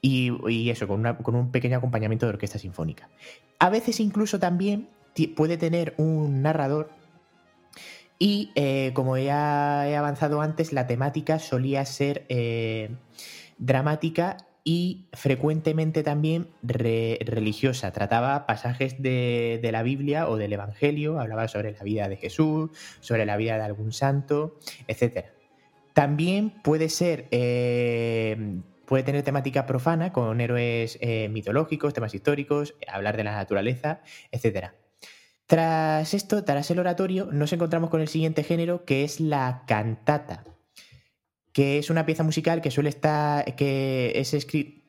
Y, 0.00 0.70
eso, 0.70 0.86
con, 0.86 1.34
un 1.34 1.50
pequeño 1.50 1.78
acompañamiento 1.78 2.26
de 2.26 2.30
orquesta 2.30 2.58
sinfónica. 2.58 3.08
A 3.58 3.70
veces 3.70 3.98
incluso 4.00 4.38
también 4.38 4.88
puede 5.34 5.56
tener 5.56 5.94
un 5.96 6.42
narrador 6.42 6.90
y 8.18 8.52
eh, 8.54 8.92
como 8.94 9.18
ya 9.18 9.88
he 9.88 9.96
avanzado 9.96 10.40
antes, 10.40 10.72
la 10.72 10.86
temática 10.86 11.38
solía 11.38 11.84
ser 11.84 12.24
eh, 12.28 12.90
dramática 13.58 14.45
y 14.68 15.06
frecuentemente 15.12 16.02
también 16.02 16.48
religiosa. 16.60 17.92
Trataba 17.92 18.46
pasajes 18.46 19.00
de, 19.00 19.60
la 19.62 19.84
Biblia 19.84 20.28
o 20.28 20.36
del 20.36 20.52
Evangelio, 20.52 21.20
hablaba 21.20 21.46
sobre 21.46 21.70
la 21.70 21.84
vida 21.84 22.08
de 22.08 22.16
Jesús, 22.16 22.70
sobre 22.98 23.26
la 23.26 23.36
vida 23.36 23.58
de 23.58 23.62
algún 23.62 23.92
santo, 23.92 24.58
etc. 24.88 25.26
También 25.94 26.50
puede 26.64 26.88
ser, 26.88 27.28
eh, 27.30 28.58
puede 28.86 29.04
tener 29.04 29.22
temática 29.22 29.66
profana 29.66 30.12
con 30.12 30.40
héroes 30.40 30.98
eh, 31.00 31.28
mitológicos, 31.28 31.94
temas 31.94 32.12
históricos, 32.12 32.74
hablar 32.88 33.16
de 33.16 33.22
la 33.22 33.36
naturaleza, 33.36 34.00
etc. 34.32 34.72
Tras 35.46 36.12
esto, 36.12 36.42
tras 36.42 36.68
el 36.72 36.80
oratorio, 36.80 37.28
nos 37.30 37.52
encontramos 37.52 37.88
con 37.88 38.00
el 38.00 38.08
siguiente 38.08 38.42
género 38.42 38.84
que 38.84 39.04
es 39.04 39.20
la 39.20 39.62
cantata 39.68 40.42
que 41.56 41.78
es 41.78 41.88
una 41.88 42.04
pieza 42.04 42.22
musical 42.22 42.60
que 42.60 42.70
suele 42.70 42.90
estar, 42.90 43.56
que 43.56 44.12
es, 44.14 44.34
eh, 44.34 44.82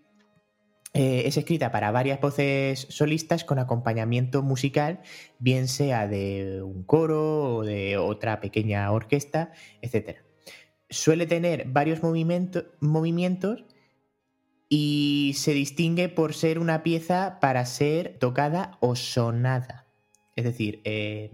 es 0.94 1.38
escrita 1.38 1.72
para 1.72 1.92
varias 1.92 2.20
voces 2.20 2.88
solistas 2.90 3.46
con 3.46 3.58
acompañamiento 3.58 4.44
musical, 4.44 5.00
bien 5.40 5.70
sea 5.70 6.10
de 6.10 6.62
un 6.62 6.84
coro 6.84 7.56
o 7.56 7.64
de 7.64 7.98
otra 7.98 8.42
pequeña 8.42 8.92
orquesta, 8.92 9.54
etc. 9.82 10.18
Suele 10.90 11.26
tener 11.26 11.70
varios 11.70 12.02
movimientos 12.04 13.64
y 14.68 15.32
se 15.38 15.54
distingue 15.54 16.10
por 16.10 16.34
ser 16.34 16.60
una 16.60 16.84
pieza 16.84 17.40
para 17.40 17.66
ser 17.66 18.20
tocada 18.20 18.78
o 18.82 18.98
sonada, 18.98 19.88
es 20.36 20.44
decir, 20.44 20.82
eh, 20.84 21.32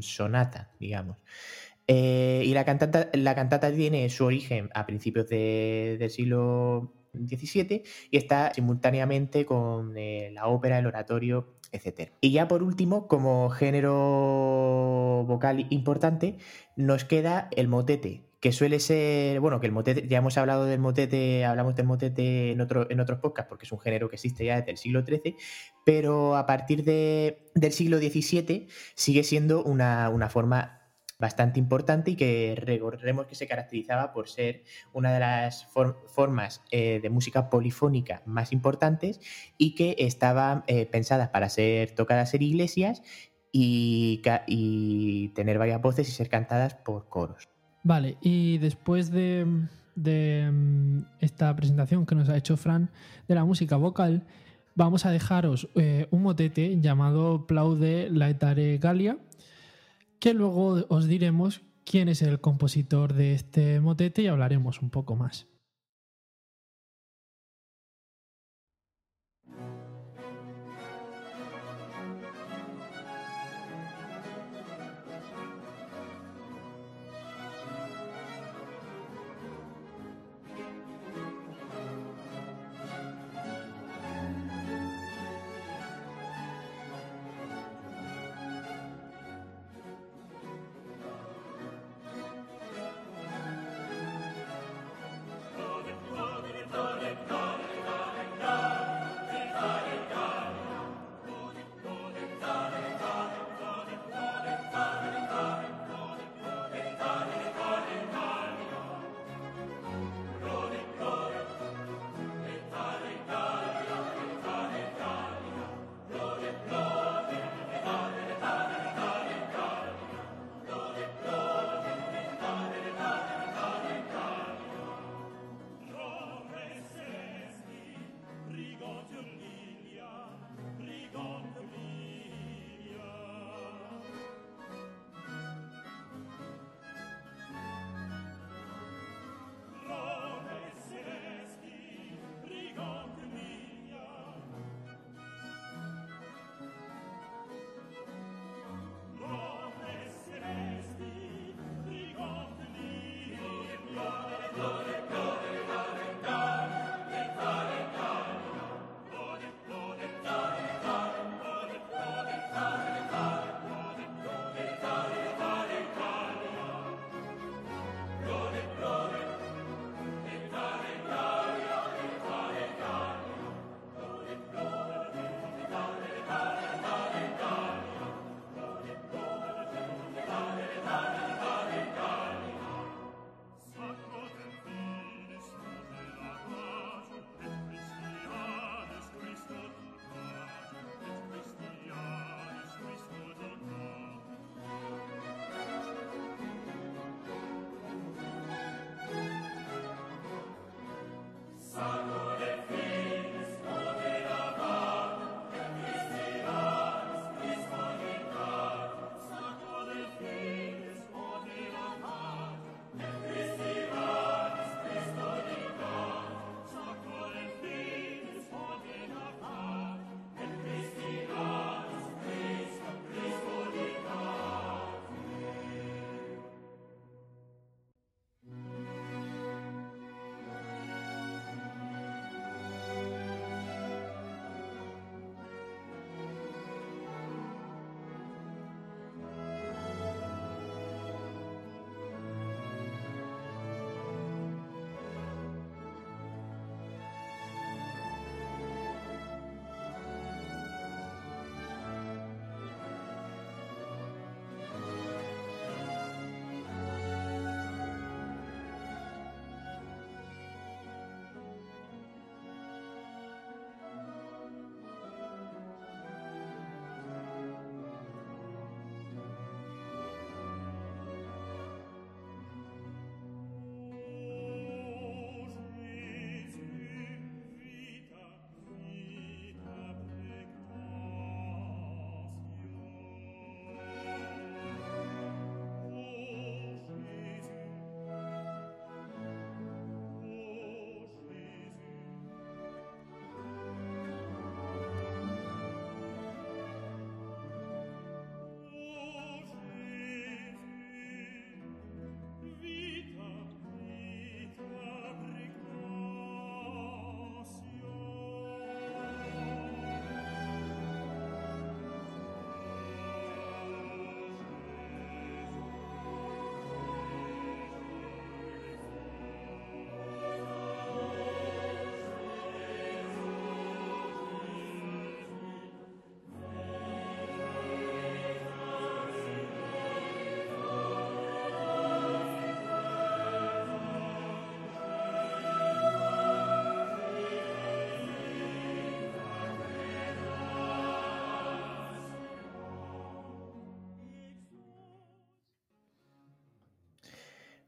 sonata, 0.00 0.72
digamos. 0.80 1.18
Eh, 1.86 2.42
y 2.46 2.54
la 2.54 2.64
cantata, 2.64 3.72
tiene 3.72 4.08
su 4.08 4.24
origen 4.24 4.70
a 4.74 4.86
principios 4.86 5.28
del 5.28 6.10
siglo 6.10 6.94
XVII 7.12 7.82
y 8.10 8.16
está 8.16 8.52
simultáneamente 8.54 9.44
con 9.44 9.96
eh, 9.96 10.30
la 10.32 10.46
ópera, 10.46 10.78
el 10.78 10.86
oratorio, 10.86 11.54
etc. 11.72 12.10
Y 12.20 12.32
ya 12.32 12.48
por 12.48 12.62
último, 12.62 13.06
como 13.06 13.50
género 13.50 15.24
vocal 15.26 15.66
importante, 15.70 16.38
nos 16.76 17.04
queda 17.04 17.48
el 17.52 17.68
motete, 17.68 18.22
que 18.40 18.52
suele 18.52 18.80
ser, 18.80 19.40
bueno, 19.40 19.60
que 19.60 19.66
el 19.66 19.72
motete, 19.72 20.06
ya 20.08 20.18
hemos 20.18 20.36
hablado 20.38 20.64
del 20.66 20.78
motete, 20.78 21.44
hablamos 21.44 21.76
del 21.76 21.86
motete 21.86 22.52
en, 22.52 22.60
otro, 22.60 22.90
en 22.90 23.00
otros 23.00 23.18
podcasts, 23.18 23.48
porque 23.48 23.64
es 23.64 23.72
un 23.72 23.80
género 23.80 24.08
que 24.08 24.16
existe 24.16 24.44
ya 24.44 24.56
desde 24.56 24.70
el 24.70 24.76
siglo 24.76 25.02
XIII, 25.04 25.36
pero 25.84 26.36
a 26.36 26.46
partir 26.46 26.84
del 26.84 27.72
siglo 27.72 27.98
XVII 27.98 28.68
sigue 28.94 29.24
siendo 29.24 29.64
una, 29.64 30.08
una 30.10 30.28
forma 30.28 30.83
bastante 31.24 31.58
importante 31.58 32.10
y 32.10 32.16
que 32.16 32.54
recordemos 32.54 33.26
que 33.26 33.34
se 33.34 33.46
caracterizaba 33.46 34.12
por 34.12 34.28
ser 34.28 34.62
una 34.92 35.10
de 35.10 35.20
las 35.20 35.64
formas 35.64 36.60
eh, 36.70 37.00
de 37.02 37.08
música 37.08 37.48
polifónica 37.48 38.20
más 38.26 38.52
importantes 38.52 39.20
y 39.56 39.74
que 39.74 39.96
estaban 39.98 40.64
eh, 40.66 40.84
pensadas 40.84 41.30
para 41.30 41.48
ser 41.48 41.92
tocadas 41.92 42.34
en 42.34 42.42
iglesias 42.42 43.02
y, 43.50 44.20
tener 45.34 45.58
varias 45.58 45.80
voces 45.80 46.08
y 46.08 46.12
ser 46.12 46.28
cantadas 46.28 46.74
por 46.74 47.08
coros. 47.08 47.48
Vale, 47.82 48.18
y 48.20 48.58
después 48.58 49.10
de, 49.10 49.46
mm, 49.46 50.98
esta 51.20 51.56
presentación 51.56 52.04
que 52.04 52.14
nos 52.16 52.28
ha 52.28 52.36
hecho 52.36 52.58
Fran 52.58 52.90
de 53.28 53.34
la 53.34 53.46
música 53.46 53.76
vocal, 53.76 54.26
vamos 54.74 55.06
a 55.06 55.10
dejaros 55.10 55.68
eh, 55.74 56.06
un 56.10 56.22
motete 56.22 56.78
llamado 56.80 57.46
Plaude 57.46 58.10
Laetare 58.10 58.76
Gallia, 58.76 59.16
que 60.18 60.34
luego 60.34 60.86
os 60.88 61.06
diremos 61.06 61.62
quién 61.84 62.08
es 62.08 62.22
el 62.22 62.40
compositor 62.40 63.12
de 63.12 63.34
este 63.34 63.80
motete 63.80 64.22
y 64.22 64.26
hablaremos 64.26 64.80
un 64.82 64.90
poco 64.90 65.16
más. 65.16 65.46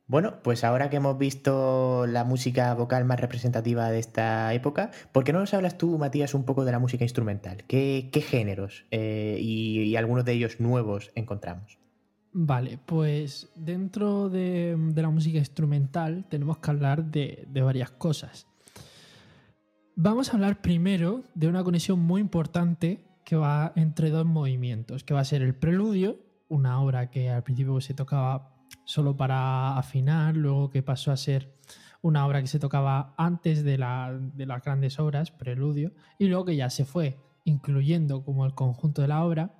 Bueno, 0.08 0.34
pues 0.44 0.62
ahora 0.62 0.88
que 0.88 0.96
hemos 0.96 1.18
visto 1.18 2.06
la 2.06 2.22
música 2.22 2.72
vocal 2.74 3.04
más 3.04 3.18
representativa 3.18 3.90
de 3.90 3.98
esta 3.98 4.54
época, 4.54 4.92
¿por 5.10 5.24
qué 5.24 5.32
no 5.32 5.40
nos 5.40 5.52
hablas 5.52 5.78
tú, 5.78 5.98
Matías, 5.98 6.32
un 6.34 6.44
poco 6.44 6.64
de 6.64 6.70
la 6.70 6.78
música 6.78 7.02
instrumental? 7.02 7.64
¿Qué, 7.66 8.08
géneros 8.24 8.86
eh, 8.92 9.38
y, 9.40 9.96
algunos 9.96 10.24
de 10.24 10.34
ellos 10.34 10.60
nuevos 10.60 11.10
encontramos? 11.16 11.78
Vale, 12.32 12.78
pues 12.86 13.50
dentro 13.56 14.28
de, 14.28 14.78
la 14.94 15.10
música 15.10 15.38
instrumental 15.38 16.26
tenemos 16.28 16.58
que 16.58 16.70
hablar 16.70 17.06
de, 17.06 17.44
de 17.48 17.62
varias 17.62 17.90
cosas. 17.90 18.46
Vamos 19.96 20.28
a 20.28 20.34
hablar 20.34 20.60
primero 20.60 21.24
de 21.34 21.48
una 21.48 21.64
conexión 21.64 21.98
muy 21.98 22.20
importante 22.20 23.02
que 23.24 23.34
va 23.34 23.72
entre 23.74 24.10
dos 24.10 24.24
movimientos, 24.24 25.02
que 25.02 25.14
va 25.14 25.20
a 25.20 25.24
ser 25.24 25.42
el 25.42 25.56
preludio, 25.56 26.20
una 26.48 26.80
obra 26.80 27.10
que 27.10 27.28
al 27.28 27.42
principio 27.42 27.80
se 27.80 27.94
tocaba 27.94 28.55
solo 28.86 29.16
para 29.16 29.76
afinar, 29.76 30.36
luego 30.36 30.70
que 30.70 30.82
pasó 30.82 31.12
a 31.12 31.16
ser 31.16 31.54
una 32.00 32.24
obra 32.24 32.40
que 32.40 32.46
se 32.46 32.60
tocaba 32.60 33.14
antes 33.18 33.64
de, 33.64 33.76
las 33.76 34.64
grandes 34.64 34.98
obras, 34.98 35.32
preludio, 35.32 35.92
y 36.18 36.28
luego 36.28 36.46
que 36.46 36.56
ya 36.56 36.70
se 36.70 36.86
fue 36.86 37.18
incluyendo 37.44 38.24
como 38.24 38.46
el 38.46 38.54
conjunto 38.54 39.02
de 39.02 39.08
la 39.08 39.24
obra 39.24 39.54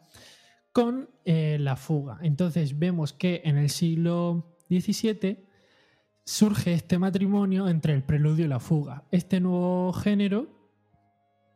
con 0.73 1.11
eh, 1.25 1.57
la 1.61 1.77
fuga. 1.77 2.19
Entonces 2.23 2.79
vemos 2.79 3.13
que 3.13 3.43
en 3.45 3.57
el 3.59 3.71
siglo 3.71 4.57
XVII 4.69 5.47
surge 6.25 6.75
este 6.75 6.99
matrimonio 6.99 7.69
entre 7.69 7.95
el 7.95 8.03
preludio 8.03 8.45
y 8.45 8.49
la 8.49 8.61
fuga. 8.61 9.05
Este 9.11 9.41
nuevo 9.41 9.93
género 9.93 10.49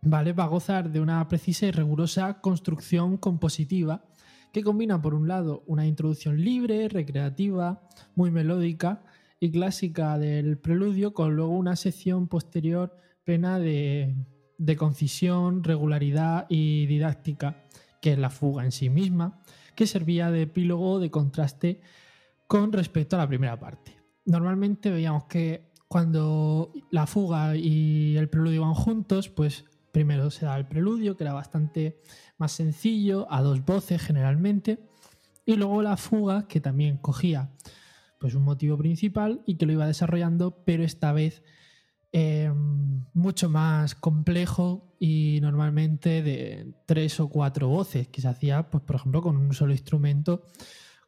¿vale? 0.03 0.33
va 0.33 0.45
a 0.45 0.49
gozar 0.49 0.91
de 0.91 1.01
una 1.01 1.27
precisa 1.29 1.67
y 1.67 1.73
rigurosa 1.73 2.41
construcción 2.41 3.17
compositiva 3.17 4.05
que 4.53 4.63
combina 4.63 5.01
por 5.01 5.15
un 5.15 5.29
lado 5.29 5.63
una 5.67 5.87
introducción 5.87 6.43
libre, 6.43 6.89
recreativa, 6.89 7.89
muy 8.15 8.31
melódica 8.31 9.03
y 9.39 9.51
clásica 9.51 10.19
del 10.19 10.59
preludio, 10.59 11.15
con 11.15 11.35
luego 11.35 11.57
una 11.57 11.77
sección 11.77 12.29
posterior 12.29 12.97
plena 13.25 13.59
de, 13.59 14.15
concisión, 14.77 15.65
regularidad 15.65 16.47
y 16.49 16.87
didáctica, 16.87 17.65
que 18.03 18.13
es 18.13 18.19
la 18.19 18.31
fuga 18.31 18.65
en 18.65 18.73
sí 18.73 18.91
misma, 18.91 19.43
que 19.75 19.87
servía 19.87 20.31
de 20.31 20.43
epílogo 20.43 20.99
de 21.01 21.11
contraste 21.11 21.81
con 22.47 22.73
respecto 22.73 23.17
a 23.17 23.21
la 23.21 23.29
primera 23.29 23.59
parte. 23.59 23.97
Normalmente 24.25 24.91
veíamos 24.91 25.25
que 25.25 25.71
cuando 25.89 26.73
la 26.91 27.07
fuga 27.07 27.57
y 27.57 28.17
el 28.17 28.29
preludio 28.29 28.63
van 28.63 28.75
juntos, 28.75 29.29
pues 29.29 29.65
primero 29.93 30.31
se 30.31 30.47
da 30.47 30.57
el 30.57 30.67
preludio, 30.67 31.17
que 31.17 31.25
era 31.25 31.33
bastante 31.33 32.01
más 32.41 32.53
sencillo, 32.53 33.27
a 33.31 33.43
dos 33.43 33.65
voces 33.65 34.03
generalmente, 34.03 34.79
y 35.47 35.57
luego 35.57 35.83
la 35.83 35.97
fuga, 35.97 36.49
que 36.49 36.61
también 36.61 36.97
cogía 36.97 37.51
pues 38.19 38.35
un 38.35 38.43
motivo 38.43 38.77
principal 38.77 39.43
y 39.47 39.57
que 39.57 39.65
lo 39.67 39.73
iba 39.73 39.87
desarrollando, 39.87 40.63
pero 40.65 40.85
esta 40.85 41.13
vez 41.13 41.43
em, 42.13 43.05
mucho 43.15 43.49
más 43.49 43.95
complejo 43.95 44.95
y 44.99 45.39
normalmente 45.41 46.23
de 46.23 46.75
tres 46.87 47.19
o 47.21 47.29
cuatro 47.29 47.69
voces, 47.69 48.09
que 48.09 48.21
se 48.21 48.29
hacía, 48.29 48.69
pues, 48.69 48.83
por 48.85 48.97
ejemplo, 48.97 49.23
con 49.23 49.37
un 49.37 49.55
solo 49.55 49.73
instrumento 49.73 50.43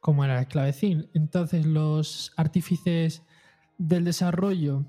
como 0.03 0.25
era 0.25 0.41
el 0.41 0.49
clavecín. 0.49 1.09
Entonces 1.15 1.65
los 1.65 2.33
artífices 2.37 3.23
del 3.79 4.05
desarrollo 4.05 4.85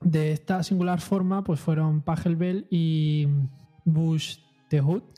de 0.00 0.32
esta 0.32 0.62
singular 0.62 1.00
forma 1.00 1.44
pues 1.44 1.60
fueron 1.60 2.02
Pachelbel 2.02 2.66
y 2.70 3.28
Bush 3.84 4.38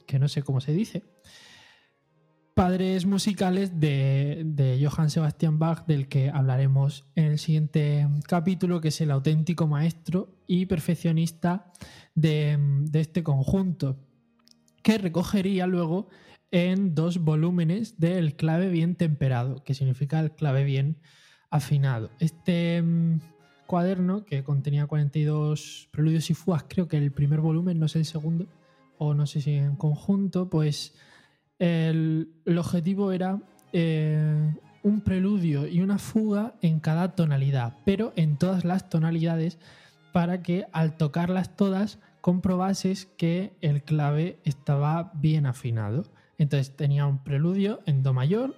que 0.07 0.19
no 0.19 0.29
sé 0.29 0.43
cómo 0.43 0.61
se 0.61 0.73
dice. 0.73 1.05
Padres 2.55 3.05
musicales 3.05 3.79
de, 3.79 4.81
Johann 4.83 5.11
Sebastian 5.11 5.59
Bach, 5.59 5.87
del 5.87 6.09
que 6.09 6.31
hablaremos 6.31 7.05
en 7.15 7.27
el 7.27 7.39
siguiente 7.39 8.09
capítulo, 8.27 8.81
que 8.81 8.89
es 8.89 9.01
el 9.03 9.11
auténtico 9.11 9.67
maestro 9.67 10.39
y 10.47 10.65
perfeccionista 10.65 11.71
de, 12.15 12.57
de 12.59 13.01
este 13.01 13.23
conjunto, 13.23 13.99
que 14.83 14.97
recogería 14.97 15.67
luego 15.67 16.09
en 16.51 16.95
dos 16.95 17.19
volúmenes 17.19 17.99
del 17.99 18.37
clave 18.37 18.71
bien 18.71 18.95
temperado, 18.95 19.63
que 19.63 19.75
significa 19.75 20.21
el 20.21 20.33
clave 20.33 20.65
bien 20.65 20.97
afinado. 21.51 22.11
Este 22.21 22.81
mm, 22.81 23.21
cuaderno, 23.67 24.25
que 24.25 24.45
contenía 24.45 24.87
42 24.87 25.89
preludios 25.91 26.31
y 26.31 26.35
fugas, 26.35 26.65
creo 26.69 26.89
que 26.89 26.97
el 26.97 27.13
primer 27.13 27.41
volumen, 27.41 27.79
no 27.79 27.89
sé 27.89 27.99
el 27.99 28.05
segundo, 28.07 28.47
o 28.99 29.15
no 29.15 29.27
sé 29.27 29.41
si 29.41 29.55
en 29.55 29.77
conjunto, 29.77 30.49
pues 30.49 30.95
el, 31.59 32.33
objetivo 32.59 33.13
era 33.13 33.41
eh, 33.73 34.55
un 34.83 35.01
preludio 35.01 35.67
y 35.67 35.81
una 35.81 35.99
fuga 35.99 36.55
en 36.63 36.81
cada 36.81 37.15
tonalidad, 37.15 37.79
pero 37.85 38.13
en 38.17 38.37
todas 38.37 38.65
las 38.65 38.89
tonalidades 38.89 39.59
para 40.13 40.43
que 40.43 40.67
al 40.73 40.97
tocarlas 40.97 41.57
todas 41.57 41.99
comprobases 42.21 43.07
que 43.07 43.53
el 43.61 43.83
clave 43.83 44.39
estaba 44.45 45.13
bien 45.15 45.47
afinado. 45.47 46.05
Entonces 46.39 46.75
tenía 46.75 47.07
un 47.07 47.23
preludio 47.23 47.81
en 47.87 48.03
Do 48.03 48.13
mayor, 48.13 48.57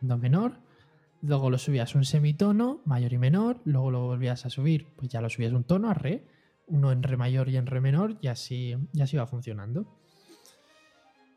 en 0.00 0.08
Do 0.08 0.18
menor, 0.18 0.60
luego 1.22 1.50
lo 1.50 1.58
subías 1.58 1.94
un 1.94 2.04
semitono, 2.04 2.80
mayor 2.84 3.12
y 3.12 3.18
menor, 3.18 3.60
luego 3.64 3.90
lo 3.90 4.06
volvías 4.06 4.46
a 4.46 4.50
subir, 4.50 4.86
pues 4.96 5.10
ya 5.10 5.20
lo 5.20 5.30
subías 5.30 5.52
un 5.52 5.64
tono 5.64 5.90
a 5.90 5.94
re, 5.94 6.24
uno 6.68 6.92
en 6.92 7.02
re 7.02 7.16
mayor 7.16 7.48
y 7.48 7.56
en 7.56 7.66
re 7.66 7.80
menor, 7.80 8.16
y 8.20 8.28
así, 8.28 8.76
así 9.00 9.16
va 9.16 9.26
funcionando. 9.26 9.86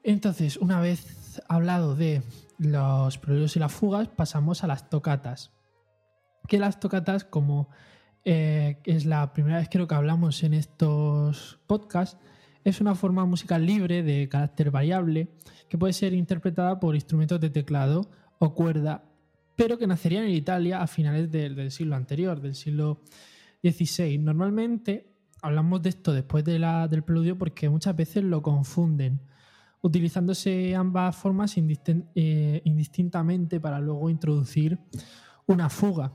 Entonces, 0.03 0.57
una 0.57 0.81
vez 0.81 1.41
hablado 1.47 1.95
de 1.95 2.23
los 2.57 3.17
preludios 3.17 3.55
y 3.55 3.59
las 3.59 3.71
fugas, 3.71 4.07
pasamos 4.07 4.63
a 4.63 4.67
las 4.67 4.89
tocatas. 4.89 5.51
Que 6.47 6.59
las 6.59 6.79
tocatas, 6.79 7.23
como 7.23 7.69
eh, 8.25 8.77
es 8.85 9.05
la 9.05 9.33
primera 9.33 9.57
vez 9.57 9.69
creo 9.69 9.87
que 9.87 9.95
hablamos 9.95 10.43
en 10.43 10.53
estos 10.53 11.59
podcasts, 11.67 12.17
es 12.63 12.79
una 12.81 12.93
forma 12.93 13.25
musical 13.25 13.65
libre 13.65 14.03
de 14.03 14.29
carácter 14.29 14.69
variable 14.69 15.29
que 15.67 15.77
puede 15.77 15.93
ser 15.93 16.13
interpretada 16.13 16.79
por 16.79 16.93
instrumentos 16.93 17.39
de 17.39 17.49
teclado 17.49 18.09
o 18.37 18.53
cuerda, 18.53 19.03
pero 19.55 19.77
que 19.77 19.87
nacerían 19.87 20.25
en 20.25 20.31
Italia 20.31 20.81
a 20.81 20.87
finales 20.87 21.31
del 21.31 21.71
siglo 21.71 21.95
anterior, 21.95 22.39
del 22.39 22.55
siglo 22.55 23.01
XVI. 23.63 24.17
Normalmente 24.19 25.10
hablamos 25.41 25.81
de 25.81 25.89
esto 25.89 26.13
después 26.13 26.43
de 26.45 26.59
la, 26.59 26.87
del 26.87 27.03
preludio 27.03 27.37
porque 27.37 27.69
muchas 27.69 27.95
veces 27.95 28.23
lo 28.23 28.41
confunden, 28.41 29.19
utilizándose 29.81 30.75
ambas 30.75 31.15
formas 31.15 31.55
eh, 31.57 32.61
indistintamente 32.63 33.59
para 33.59 33.79
luego 33.79 34.09
introducir 34.09 34.79
una 35.47 35.69
fuga. 35.69 36.13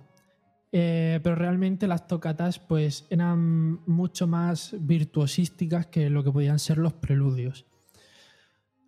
Eh, 0.72 1.20
pero 1.22 1.36
realmente 1.36 1.86
las 1.86 2.06
tocatas 2.06 2.58
pues 2.58 3.06
eran 3.08 3.80
mucho 3.86 4.26
más 4.26 4.74
virtuosísticas 4.80 5.86
que 5.86 6.10
lo 6.10 6.22
que 6.22 6.32
podían 6.32 6.58
ser 6.58 6.78
los 6.78 6.92
preludios. 6.92 7.66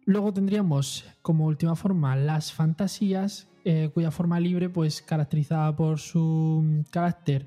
Luego 0.04 0.32
tendríamos 0.32 1.04
como 1.22 1.46
última 1.46 1.76
forma 1.76 2.16
las 2.16 2.52
fantasías, 2.52 3.48
eh, 3.64 3.90
cuya 3.92 4.10
forma 4.10 4.40
libre 4.40 4.68
pues 4.68 5.02
caracterizada 5.02 5.74
por 5.76 5.98
su 5.98 6.84
carácter 6.90 7.46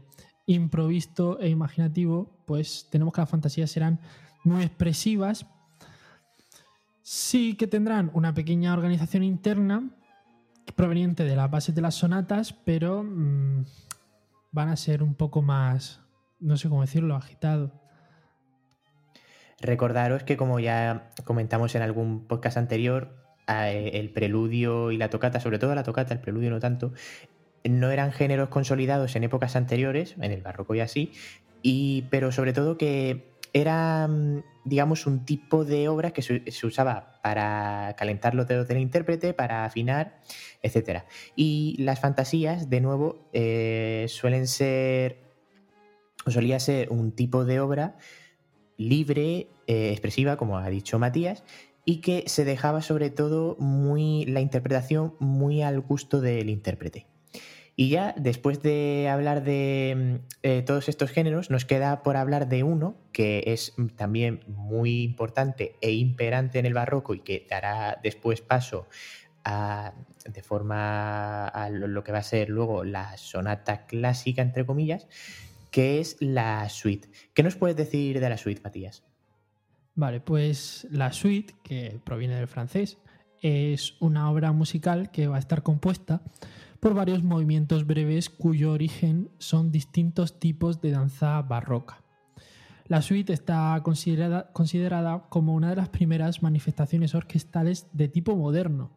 improvisto 0.53 1.39
e 1.39 1.49
imaginativo, 1.49 2.29
pues 2.45 2.87
tenemos 2.89 3.13
que 3.13 3.21
las 3.21 3.29
fantasías 3.29 3.71
serán 3.71 3.99
muy 4.43 4.63
expresivas. 4.63 5.45
Sí 7.01 7.55
que 7.55 7.67
tendrán 7.67 8.11
una 8.13 8.33
pequeña 8.33 8.73
organización 8.73 9.23
interna 9.23 9.89
proveniente 10.75 11.23
de 11.23 11.35
las 11.35 11.49
bases 11.49 11.75
de 11.75 11.81
las 11.81 11.95
sonatas, 11.95 12.53
pero 12.53 13.03
mm, 13.03 13.65
van 14.51 14.69
a 14.69 14.75
ser 14.75 15.03
un 15.03 15.15
poco 15.15 15.41
más, 15.41 16.01
no 16.39 16.57
sé 16.57 16.69
cómo 16.69 16.81
decirlo, 16.81 17.15
agitado. 17.15 17.71
Recordaros 19.59 20.23
que 20.23 20.37
como 20.37 20.59
ya 20.59 21.11
comentamos 21.23 21.75
en 21.75 21.81
algún 21.81 22.27
podcast 22.27 22.57
anterior, 22.57 23.15
eh, 23.47 23.91
el 23.93 24.11
preludio 24.11 24.91
y 24.91 24.97
la 24.97 25.09
tocata, 25.09 25.39
sobre 25.39 25.59
todo 25.59 25.75
la 25.75 25.83
tocata, 25.83 26.13
el 26.13 26.19
preludio 26.19 26.49
no 26.49 26.59
tanto, 26.59 26.93
no 27.63 27.91
eran 27.91 28.11
géneros 28.11 28.49
consolidados 28.49 29.15
en 29.15 29.23
épocas 29.23 29.55
anteriores, 29.55 30.15
en 30.19 30.31
el 30.31 30.41
barroco 30.41 30.75
y 30.75 30.79
así, 30.79 31.11
y, 31.61 32.03
pero 32.09 32.31
sobre 32.31 32.53
todo 32.53 32.77
que 32.77 33.31
era, 33.53 34.09
digamos, 34.63 35.05
un 35.05 35.25
tipo 35.25 35.65
de 35.65 35.89
obra 35.89 36.11
que 36.11 36.21
se, 36.21 36.43
usaba 36.65 37.19
para 37.21 37.95
calentar 37.97 38.33
los 38.33 38.47
dedos 38.47 38.67
del 38.67 38.79
intérprete, 38.79 39.33
para 39.33 39.65
afinar, 39.65 40.21
etc. 40.61 41.03
Y 41.35 41.75
las 41.79 41.99
fantasías, 41.99 42.69
de 42.69 42.81
nuevo, 42.81 43.29
eh, 43.33 44.05
suelen 44.07 44.47
ser, 44.47 45.19
o 46.25 46.31
solía 46.31 46.59
ser 46.59 46.89
un 46.91 47.11
tipo 47.11 47.45
de 47.45 47.59
obra 47.59 47.97
libre, 48.77 49.49
eh, 49.67 49.91
expresiva, 49.91 50.37
como 50.37 50.57
ha 50.57 50.69
dicho 50.69 50.97
Matías, 50.97 51.43
y 51.85 52.01
que 52.01 52.23
se 52.27 52.45
dejaba 52.45 52.81
sobre 52.81 53.09
todo 53.09 53.55
muy 53.59 54.25
la 54.25 54.39
interpretación 54.39 55.15
muy 55.19 55.61
al 55.61 55.81
gusto 55.81 56.21
del 56.21 56.49
intérprete. 56.49 57.10
Y 57.75 57.89
ya 57.89 58.13
después 58.17 58.61
de 58.61 59.07
hablar 59.09 59.43
de 59.43 60.19
mm, 60.21 60.25
eh, 60.43 60.61
todos 60.61 60.89
estos 60.89 61.09
géneros, 61.11 61.49
nos 61.49 61.65
queda 61.65 62.03
por 62.03 62.17
hablar 62.17 62.47
de 62.49 62.63
uno 62.63 62.95
que 63.11 63.43
es 63.47 63.73
mm, 63.77 63.87
también 63.87 64.43
muy 64.47 65.03
importante 65.03 65.75
e 65.81 65.91
imperante 65.91 66.59
en 66.59 66.65
el 66.65 66.73
barroco 66.73 67.13
y 67.13 67.19
que 67.19 67.45
dará 67.49 67.99
después 68.03 68.41
paso 68.41 68.87
de 69.43 70.43
forma 70.43 71.47
a 71.47 71.69
lo 71.71 72.03
que 72.03 72.11
va 72.11 72.19
a 72.19 72.23
ser 72.23 72.49
luego 72.49 72.83
la 72.83 73.17
sonata 73.17 73.87
clásica, 73.87 74.43
entre 74.43 74.67
comillas, 74.67 75.07
que 75.71 75.99
es 75.99 76.17
la 76.19 76.69
suite. 76.69 77.09
¿Qué 77.33 77.41
nos 77.41 77.55
puedes 77.55 77.75
decir 77.75 78.19
de 78.19 78.29
la 78.29 78.37
suite, 78.37 78.61
Matías? 78.63 79.03
Vale, 79.95 80.19
pues 80.19 80.87
la 80.91 81.11
suite, 81.11 81.55
que 81.63 81.99
proviene 82.03 82.35
del 82.35 82.47
francés, 82.47 82.99
es 83.41 83.95
una 83.99 84.29
obra 84.29 84.51
musical 84.51 85.09
que 85.11 85.27
va 85.27 85.37
a 85.37 85.39
estar 85.39 85.63
compuesta 85.63 86.21
por 86.81 86.95
varios 86.95 87.23
movimientos 87.23 87.85
breves 87.85 88.31
cuyo 88.31 88.71
origen 88.71 89.29
son 89.37 89.71
distintos 89.71 90.39
tipos 90.39 90.81
de 90.81 90.89
danza 90.89 91.39
barroca. 91.43 92.01
La 92.87 93.03
suite 93.03 93.33
está 93.33 93.79
considerada, 93.83 94.51
considerada, 94.51 95.27
como 95.29 95.53
una 95.53 95.69
de 95.69 95.75
las 95.75 95.89
primeras 95.89 96.41
manifestaciones 96.41 97.13
orquestales 97.13 97.85
de 97.93 98.07
tipo 98.07 98.35
moderno, 98.35 98.89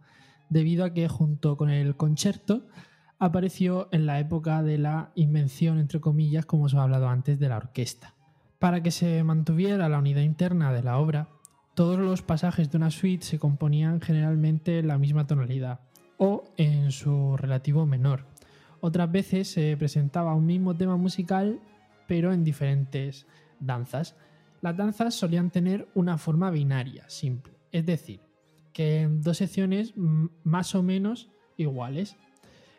debido 0.49 0.87
a 0.87 0.95
que 0.95 1.09
junto 1.09 1.59
con 1.59 1.69
el 1.69 1.95
concierto 1.95 2.67
apareció 3.19 3.91
en 3.93 4.07
la 4.07 4.19
época 4.19 4.63
de 4.63 4.79
la 4.79 5.13
invención, 5.15 5.79
entre 5.79 6.01
comillas, 6.01 6.47
como 6.47 6.65
os 6.65 6.73
he 6.73 6.79
hablado 6.79 7.07
antes, 7.11 7.39
de 7.39 7.51
la 7.51 7.59
orquesta. 7.59 8.15
Para 8.59 8.83
que 8.83 8.93
se 8.93 9.23
mantuviera 9.25 9.91
la 9.91 9.99
unidad 9.99 10.23
interna 10.23 10.73
de 10.73 10.83
la 10.83 10.97
obra, 10.97 11.29
todos 11.75 11.99
los 11.99 12.23
pasajes 12.23 12.71
de 12.71 12.79
una 12.79 12.91
suite 12.91 13.27
se 13.27 13.39
componían 13.39 14.01
generalmente 14.01 14.79
en 14.79 14.89
la 14.89 14.97
misma 14.97 15.27
tonalidad 15.27 15.81
o 16.19 16.45
en 16.57 16.93
su 16.93 17.37
relativo 17.37 17.87
menor. 17.87 18.25
Otras 18.81 19.11
veces 19.11 19.49
se 19.49 19.77
presentaba 19.77 20.35
un 20.35 20.47
mismo 20.47 20.77
tema 20.77 20.97
musical 20.97 21.61
pero 22.07 22.33
en 22.33 22.45
diferentes 22.45 23.27
danzas. 23.61 24.17
Las 24.61 24.77
danzas 24.77 25.15
solían 25.15 25.51
tener 25.51 25.89
una 25.95 26.19
forma 26.19 26.51
binaria, 26.51 27.09
simple, 27.09 27.55
es 27.71 27.85
decir, 27.85 28.21
que 28.73 29.09
dos 29.11 29.39
secciones 29.39 29.95
más 29.97 30.75
o 30.75 30.83
menos 30.83 31.31
iguales. 31.57 32.17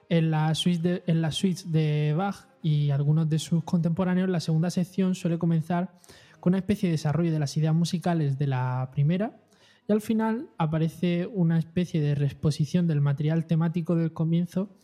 En 0.10 0.30
las 0.30 0.60
suites 0.60 0.84
de, 0.84 1.04
en 1.08 1.32
suites 1.32 1.72
de 1.72 2.14
Bach 2.16 2.48
y 2.62 2.92
algunos 2.92 3.30
de 3.30 3.40
sus 3.40 3.64
contemporáneos, 3.64 4.30
la 4.30 4.40
segunda 4.40 4.70
sección 4.70 5.16
suele 5.16 5.40
comenzar 5.40 6.00
con 6.40 6.52
una 6.52 6.60
especie 6.60 6.90
de 6.90 6.94
desarrollo 6.94 7.32
de 7.32 7.40
las 7.40 7.58
ideas 7.58 7.74
musicales 7.74 8.38
de 8.38 8.48
la 8.48 8.90
primera 8.92 9.40
y 9.88 9.92
al 9.92 10.02
final 10.02 10.50
aparece 10.58 11.28
una 11.28 11.60
especie 11.60 12.02
de 12.02 12.16
reexposición 12.16 12.88
del 12.88 13.02
material 13.02 13.46
temático 13.46 13.96
del 13.96 14.14
comienzo 14.14 14.76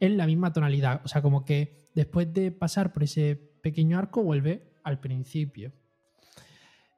en 0.00 0.16
la 0.16 0.26
misma 0.26 0.52
tonalidad. 0.52 1.00
O 1.04 1.08
sea, 1.08 1.22
como 1.22 1.44
que 1.44 1.88
después 1.94 2.32
de 2.32 2.52
pasar 2.52 2.92
por 2.92 3.02
ese 3.02 3.36
pequeño 3.62 3.98
arco 3.98 4.22
vuelve 4.22 4.74
al 4.84 5.00
principio. 5.00 5.72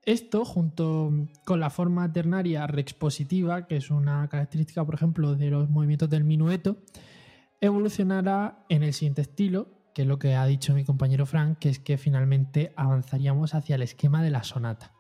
Esto, 0.03 0.45
junto 0.45 1.13
con 1.45 1.59
la 1.59 1.71
forma 1.71 2.13
ternaria 2.13 2.67
reexpositiva, 2.67 3.67
que 3.67 3.77
es 3.77 3.91
una 3.91 4.29
característica, 4.29 4.85
por 4.85 4.95
ejemplo, 4.95 5.35
de 5.35 5.51
los 5.51 5.69
movimientos 5.69 6.09
del 6.09 6.23
minueto, 6.23 6.77
evolucionará 7.61 8.65
en 8.69 8.83
el 8.83 8.93
siguiente 8.93 9.23
estilo, 9.23 9.69
que 9.95 10.03
es 10.03 10.09
lo 10.09 10.19
que 10.19 10.35
ha 10.35 10.47
dicho 10.47 10.75
mi 10.75 10.85
compañero 10.85 11.27
Frank, 11.27 11.59
que 11.59 11.71
es 11.71 11.81
que 11.81 11.99
finalmente 11.99 12.73
avanzaríamos 12.77 13.55
hacia 13.55 13.77
el 13.77 13.83
esquema 13.83 14.23
de 14.23 14.31
la 14.31 14.45
sonata. 14.45 14.96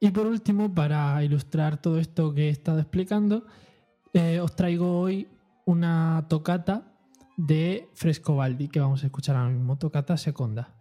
Y 0.00 0.10
por 0.10 0.26
último, 0.26 0.74
para 0.74 1.22
ilustrar 1.24 1.80
todo 1.82 1.98
esto 1.98 2.32
que 2.32 2.48
he 2.48 2.50
estado 2.50 2.78
explicando, 2.78 3.46
eh, 4.12 4.40
os 4.40 4.54
traigo 4.54 5.00
hoy 5.00 5.28
una 5.66 6.26
tocata 6.28 6.94
de 7.36 7.88
Frescobaldi 7.94 8.68
que 8.68 8.80
vamos 8.80 9.02
a 9.02 9.06
escuchar 9.06 9.36
ahora 9.36 9.50
mismo, 9.50 9.76
tocata 9.76 10.16
seconda. 10.16 10.77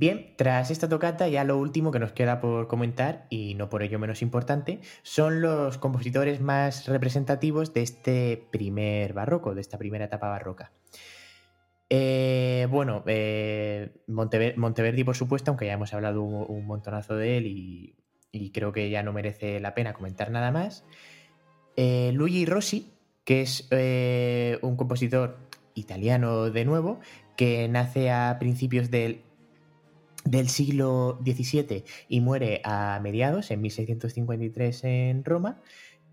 Bien, 0.00 0.32
tras 0.36 0.70
esta 0.70 0.88
tocata 0.88 1.28
ya 1.28 1.44
lo 1.44 1.58
último 1.58 1.90
que 1.90 1.98
nos 1.98 2.12
queda 2.12 2.40
por 2.40 2.68
comentar, 2.68 3.26
y 3.28 3.52
no 3.54 3.68
por 3.68 3.82
ello 3.82 3.98
menos 3.98 4.22
importante, 4.22 4.80
son 5.02 5.42
los 5.42 5.76
compositores 5.76 6.40
más 6.40 6.88
representativos 6.88 7.74
de 7.74 7.82
este 7.82 8.48
primer 8.50 9.12
barroco, 9.12 9.54
de 9.54 9.60
esta 9.60 9.76
primera 9.76 10.06
etapa 10.06 10.30
barroca. 10.30 10.72
Eh, 11.90 12.66
bueno, 12.70 13.04
eh, 13.06 13.92
Monteverdi, 14.06 15.04
por 15.04 15.16
supuesto, 15.16 15.50
aunque 15.50 15.66
ya 15.66 15.74
hemos 15.74 15.92
hablado 15.92 16.22
un, 16.22 16.64
montonazo 16.66 17.16
de 17.16 17.36
él 17.36 17.46
y, 17.46 18.50
creo 18.54 18.72
que 18.72 18.88
ya 18.88 19.02
no 19.02 19.12
merece 19.12 19.60
la 19.60 19.74
pena 19.74 19.92
comentar 19.92 20.30
nada 20.30 20.50
más. 20.50 20.82
Eh, 21.76 22.12
Luigi 22.14 22.46
Rossi, 22.46 22.94
que 23.26 23.42
es 23.42 23.68
un 24.62 24.76
compositor 24.76 25.36
italiano 25.74 26.48
de 26.48 26.64
nuevo, 26.64 27.00
que 27.36 27.68
nace 27.68 28.10
a 28.10 28.38
principios 28.40 28.90
del, 28.90 29.24
del 30.24 30.48
siglo 30.48 31.18
XVII 31.24 31.84
y 32.08 32.20
muere 32.20 32.60
a 32.64 33.00
mediados, 33.02 33.50
en 33.50 33.60
1653 33.62 34.84
en 34.84 35.24
Roma. 35.24 35.60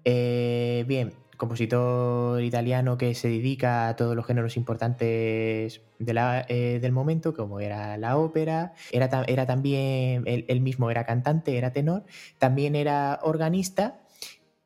bien, 0.03 1.13
compositor 1.37 2.41
italiano 2.41 2.97
que 2.97 3.13
se 3.15 3.29
dedica 3.29 3.87
a 3.87 3.95
todos 3.95 4.15
los 4.15 4.25
géneros 4.25 4.57
importantes 4.57 5.81
eh, 5.99 6.79
del 6.81 6.91
momento, 6.91 7.33
como 7.33 7.59
era 7.59 7.97
la 7.97 8.17
ópera, 8.17 8.73
era, 8.91 9.07
también, 9.45 10.23
él, 10.25 10.61
mismo 10.61 10.91
era 10.91 11.05
cantante, 11.05 11.57
era 11.57 11.71
tenor, 11.71 12.03
también 12.39 12.75
era 12.75 13.19
organista 13.21 14.01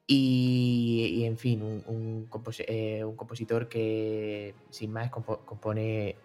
y, 0.07 1.23
en 1.25 1.37
fin, 1.37 1.61
un, 1.61 2.27
eh, 2.67 3.03
compositor 3.15 3.67
que 3.67 4.55
sin 4.69 4.91
más 4.91 5.11
compone 5.11 6.15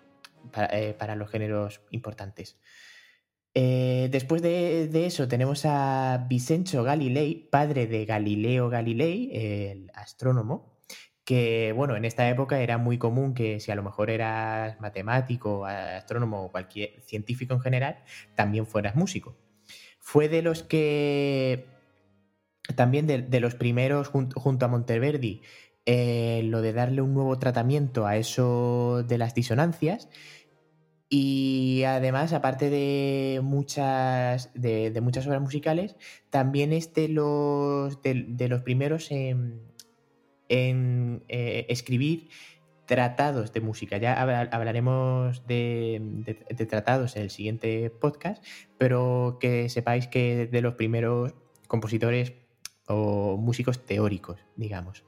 eh, 0.73 0.95
para 0.99 1.17
los 1.17 1.31
géneros 1.31 1.81
importantes. 1.91 2.57
Eh, 3.59 4.11
después 4.13 4.43
de, 4.43 5.07
eso 5.07 5.29
tenemos 5.29 5.65
a 5.65 6.27
Vincenzo 6.29 6.83
Galilei, 6.85 7.49
padre 7.51 7.87
de 7.87 8.05
Galileo 8.05 8.69
Galilei, 8.69 9.31
el 9.33 9.91
astrónomo, 9.95 10.77
que 11.25 11.73
bueno, 11.75 11.97
en 11.97 12.05
esta 12.05 12.29
época 12.29 12.61
era 12.61 12.77
muy 12.77 12.99
común 12.99 13.33
que 13.33 13.59
si 13.59 13.73
a 13.73 13.75
lo 13.75 13.83
mejor 13.83 14.11
eras 14.11 14.79
matemático, 14.79 15.65
astrónomo 15.65 16.45
o 16.45 16.53
cualquier 16.53 17.01
científico 17.01 17.55
en 17.55 17.61
general, 17.61 18.05
también 18.35 18.67
fueras 18.67 18.95
músico. 18.95 19.39
Fue 20.01 20.29
de 20.29 20.43
los 20.43 20.63
que, 20.63 21.65
también 22.75 23.07
de, 23.07 23.41
los 23.41 23.55
primeros 23.55 24.09
junto 24.09 24.67
a 24.67 24.69
Monteverdi, 24.69 25.41
eh, 25.87 26.43
lo 26.45 26.61
de 26.61 26.75
darle 26.75 27.01
un 27.01 27.15
nuevo 27.15 27.39
tratamiento 27.39 28.07
a 28.07 28.19
eso 28.19 29.03
de 29.03 29.17
las 29.17 29.35
disonancias 29.35 30.11
y 31.09 31.85
además, 31.85 32.33
aparte 32.33 32.69
de 32.69 33.41
muchas, 33.43 34.51
de, 34.55 34.99
muchas 35.01 35.27
obras 35.27 35.41
musicales, 35.41 35.97
también 36.31 36.73
es 36.73 36.93
de 36.95 37.09
los, 37.09 38.03
de, 38.03 38.49
los 38.49 38.63
primeros 38.63 39.11
en, 39.13 39.61
eh, 40.49 41.67
escribir 41.69 42.29
tratados 42.87 43.53
de 43.53 43.61
música. 43.61 43.99
Ya 43.99 44.21
hablaremos 44.21 45.47
de, 45.47 46.37
tratados 46.69 47.15
en 47.17 47.23
el 47.23 47.31
siguiente 47.31 47.91
podcast, 47.91 48.45
pero 48.77 49.39
que 49.41 49.69
sepáis 49.69 50.09
que 50.09 50.49
de 50.49 50.61
los 50.61 50.75
primeros 50.75 51.35
compositores 51.69 52.33
o 52.89 53.37
músicos 53.37 53.85
teóricos, 53.87 54.41
digamos. 54.57 55.05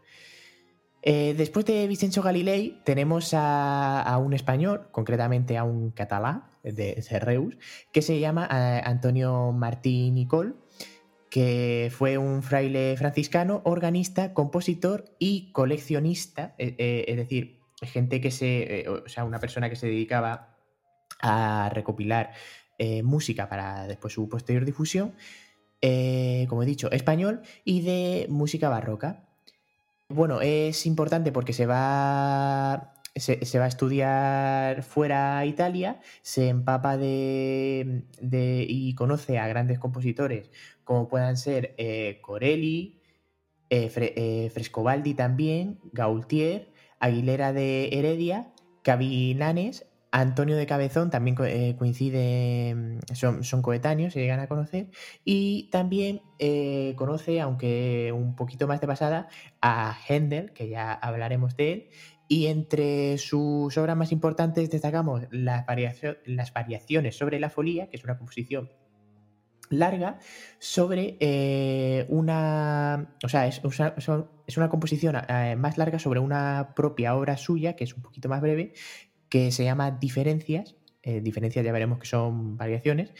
Eh, 1.10 1.32
después 1.32 1.64
de 1.64 1.86
Vicenzo 1.86 2.20
Galilei 2.20 2.82
tenemos 2.84 3.30
a, 3.32 4.20
un 4.22 4.34
español, 4.34 4.88
concretamente 4.92 5.56
a 5.56 5.64
un 5.64 5.90
catalán 5.90 6.44
de 6.62 7.00
Serreus, 7.00 7.56
que 7.92 8.02
se 8.02 8.20
llama 8.20 8.46
eh, 8.52 8.82
Antonio 8.84 9.52
Martín 9.52 10.16
Nicol, 10.16 10.60
que 11.30 11.90
fue 11.96 12.18
un 12.18 12.42
fraile 12.42 12.94
franciscano, 12.98 13.62
organista, 13.64 14.34
compositor 14.34 15.06
y 15.18 15.50
coleccionista, 15.52 16.54
eh, 16.58 17.06
es 17.08 17.16
decir, 17.16 17.58
gente 17.80 18.20
que 18.20 18.30
se, 18.30 18.84
o 18.86 19.08
sea, 19.08 19.24
una 19.24 19.38
persona 19.38 19.70
que 19.70 19.76
se 19.76 19.86
dedicaba 19.86 20.58
a 21.22 21.70
recopilar 21.72 22.32
música 23.02 23.48
para 23.48 23.86
después 23.86 24.12
su 24.12 24.28
posterior 24.28 24.66
difusión, 24.66 25.14
como 26.48 26.62
he 26.62 26.66
dicho, 26.66 26.90
español 26.90 27.40
y 27.64 27.80
de 27.80 28.26
música 28.28 28.68
barroca. 28.68 29.27
Bueno, 30.10 30.40
es 30.40 30.86
importante 30.86 31.32
porque 31.32 31.52
se 31.52 31.66
va, 31.66 32.94
se, 33.14 33.58
va 33.58 33.64
a 33.66 33.68
estudiar 33.68 34.82
fuera 34.82 35.44
Italia, 35.44 36.00
se 36.22 36.48
empapa 36.48 36.96
de, 36.96 38.04
y 38.68 38.94
conoce 38.94 39.38
a 39.38 39.46
grandes 39.48 39.78
compositores 39.78 40.50
como 40.84 41.08
puedan 41.08 41.36
ser 41.36 41.74
eh, 41.76 42.20
Corelli, 42.22 43.02
eh, 43.68 43.92
eh, 44.16 44.50
Frescobaldi 44.54 45.12
también, 45.12 45.78
Gaultier, 45.92 46.72
Aguilera 47.00 47.52
de 47.52 47.90
Heredia, 47.92 48.54
Cabinanes, 48.82 49.84
Antonio 50.10 50.56
de 50.56 50.66
Cabezón 50.66 51.10
también 51.10 51.36
eh, 51.44 51.76
coincide, 51.78 52.74
mm, 52.74 53.42
son, 53.42 53.62
coetáneos, 53.62 54.12
se 54.12 54.20
llegan 54.20 54.40
a 54.40 54.48
conocer. 54.48 54.88
Y 55.24 55.68
también 55.70 56.22
eh, 56.38 56.94
conoce, 56.96 57.40
aunque 57.40 58.12
un 58.14 58.34
poquito 58.34 58.66
más 58.66 58.80
de 58.80 58.86
pasada, 58.86 59.28
a 59.60 59.96
Händel, 60.08 60.52
que 60.52 60.68
ya 60.68 60.92
hablaremos 60.92 61.56
de 61.56 61.72
él. 61.72 61.88
Y 62.28 62.46
entre 62.46 63.16
sus 63.18 63.76
obras 63.78 63.96
más 63.96 64.12
importantes 64.12 64.70
destacamos 64.70 65.22
las, 65.30 65.64
las 66.26 66.52
variaciones 66.52 67.16
sobre 67.16 67.40
la 67.40 67.50
folía, 67.50 67.88
que 67.88 67.96
es 67.96 68.04
una 68.04 68.18
composición 68.18 68.70
larga, 69.70 70.18
sobre 70.58 71.16
eh, 71.20 72.06
una. 72.08 73.14
O 73.24 73.28
sea, 73.28 73.46
es 73.46 74.56
una 74.56 74.68
composición 74.68 75.16
más 75.58 75.78
larga 75.78 75.98
sobre 75.98 76.20
una 76.20 76.72
propia 76.74 77.14
obra 77.14 77.36
suya, 77.36 77.76
que 77.76 77.84
es 77.84 77.94
un 77.94 78.02
poquito 78.02 78.28
más 78.28 78.40
breve, 78.40 78.72
que 79.28 79.52
se 79.52 79.64
llama 79.64 79.90
Diferencias, 79.92 80.76
eh, 81.02 81.20
diferencias 81.20 81.64
ya 81.64 81.72
veremos 81.72 81.98
que 81.98 82.06
son 82.06 82.56
variaciones, 82.56 83.12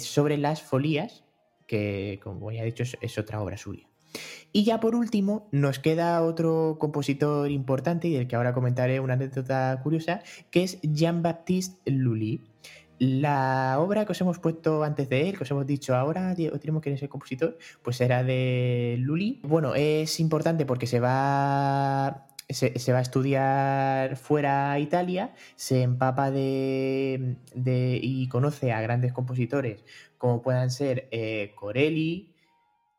sobre 0.00 0.36
las 0.36 0.62
folías, 0.62 1.24
que 1.66 2.20
como 2.22 2.50
ya 2.52 2.62
he 2.62 2.66
dicho 2.66 2.84
es, 3.00 3.18
otra 3.18 3.40
obra 3.40 3.56
suya. 3.56 3.86
Y 4.52 4.64
ya 4.64 4.80
por 4.80 4.94
último, 4.94 5.48
nos 5.52 5.78
queda 5.78 6.22
otro 6.22 6.76
compositor 6.78 7.50
importante 7.50 8.08
y 8.08 8.14
del 8.14 8.26
que 8.26 8.36
ahora 8.36 8.54
comentaré 8.54 9.00
una 9.00 9.14
anécdota 9.14 9.78
curiosa, 9.82 10.22
que 10.50 10.62
es 10.62 10.80
Jean-Baptiste 10.82 11.90
Lully. 11.90 12.40
La 12.98 13.76
obra 13.78 14.06
que 14.06 14.12
os 14.12 14.20
hemos 14.22 14.38
puesto 14.38 14.82
antes 14.82 15.10
de 15.10 15.28
él, 15.28 15.36
que 15.36 15.42
os 15.42 15.50
hemos 15.50 15.66
dicho 15.66 15.94
ahora, 15.94 16.34
tenemos 16.34 16.80
que 16.80 16.94
es 16.94 17.02
el 17.02 17.10
compositor, 17.10 17.58
pues 17.82 18.00
era 18.00 18.24
de 18.24 18.96
Lully. 19.00 19.40
Bueno, 19.42 19.74
es 19.74 20.18
importante 20.18 20.64
porque 20.64 20.86
se 20.86 21.00
va 21.00 22.26
se, 22.48 22.92
va 22.92 22.98
a 22.98 23.02
estudiar 23.02 24.16
fuera 24.16 24.78
Italia, 24.78 25.34
se 25.56 25.82
empapa 25.82 26.30
de, 26.30 27.36
y 28.02 28.28
conoce 28.28 28.72
a 28.72 28.80
grandes 28.80 29.12
compositores 29.12 29.84
como 30.18 30.42
puedan 30.42 30.70
ser 30.70 31.08
eh, 31.10 31.52
Corelli, 31.54 32.34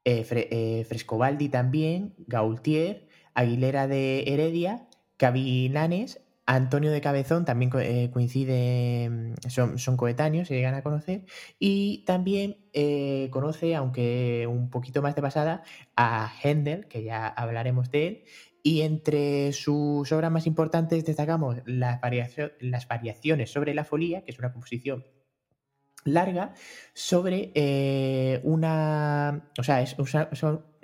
eh, 0.06 0.26
eh, 0.32 0.86
Frescobaldi 0.88 1.50
también, 1.50 2.14
Gaultier, 2.28 3.08
Aguilera 3.34 3.88
de 3.88 4.24
Heredia, 4.28 4.88
Cabinanes, 5.18 6.22
Antonio 6.46 6.92
de 6.92 7.02
Cabezón 7.02 7.44
también 7.44 7.70
coincide, 7.70 9.34
son, 9.50 9.78
son, 9.78 9.98
coetáneos, 9.98 10.48
se 10.48 10.56
llegan 10.56 10.76
a 10.76 10.82
conocer, 10.82 11.26
y 11.60 12.06
también 12.06 12.56
conoce, 13.32 13.76
aunque 13.76 14.48
un 14.48 14.70
poquito 14.70 15.02
más 15.02 15.14
de 15.14 15.22
pasada, 15.22 15.64
a 15.98 16.32
Händel, 16.42 16.88
que 16.88 17.04
ya 17.04 17.28
hablaremos 17.28 17.92
de 17.92 18.08
él, 18.08 18.24
y 18.68 18.82
entre 18.82 19.54
sus 19.54 20.12
obras 20.12 20.30
más 20.30 20.46
importantes 20.46 21.06
destacamos 21.06 21.56
las, 21.66 22.02
variaciones 22.02 23.50
sobre 23.50 23.74
la 23.74 23.86
folía, 23.86 24.26
que 24.26 24.32
es 24.32 24.40
una 24.40 24.52
composición 24.52 25.06
larga, 26.04 26.54
sobre 26.94 27.54
eh, 27.56 28.42
una. 28.44 29.50
O 29.58 29.64
sea, 29.64 29.82
es, 29.82 29.96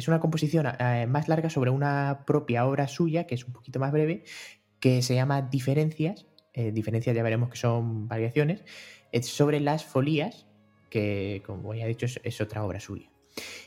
una 0.08 0.20
composición 0.22 0.66
eh, 0.80 1.08
más 1.10 1.28
larga 1.28 1.50
sobre 1.50 1.72
una 1.72 2.24
propia 2.26 2.66
obra 2.66 2.88
suya, 2.88 3.26
que 3.28 3.36
es 3.36 3.44
un 3.44 3.52
poquito 3.52 3.82
más 3.82 3.92
breve, 3.92 4.24
que 4.80 5.02
se 5.02 5.16
llama 5.16 5.42
Diferencias. 5.42 6.26
Eh, 6.54 6.72
diferencias 6.72 7.14
ya 7.14 7.22
veremos 7.22 7.50
que 7.50 7.58
son 7.58 8.08
variaciones. 8.08 8.64
sobre 9.24 9.60
las 9.60 9.84
folías, 9.84 10.48
que 10.90 11.44
como 11.46 11.74
ya 11.74 11.84
he 11.84 11.90
dicho 11.90 12.06
es 12.06 12.40
otra 12.40 12.64
obra 12.64 12.80
suya. 12.80 13.13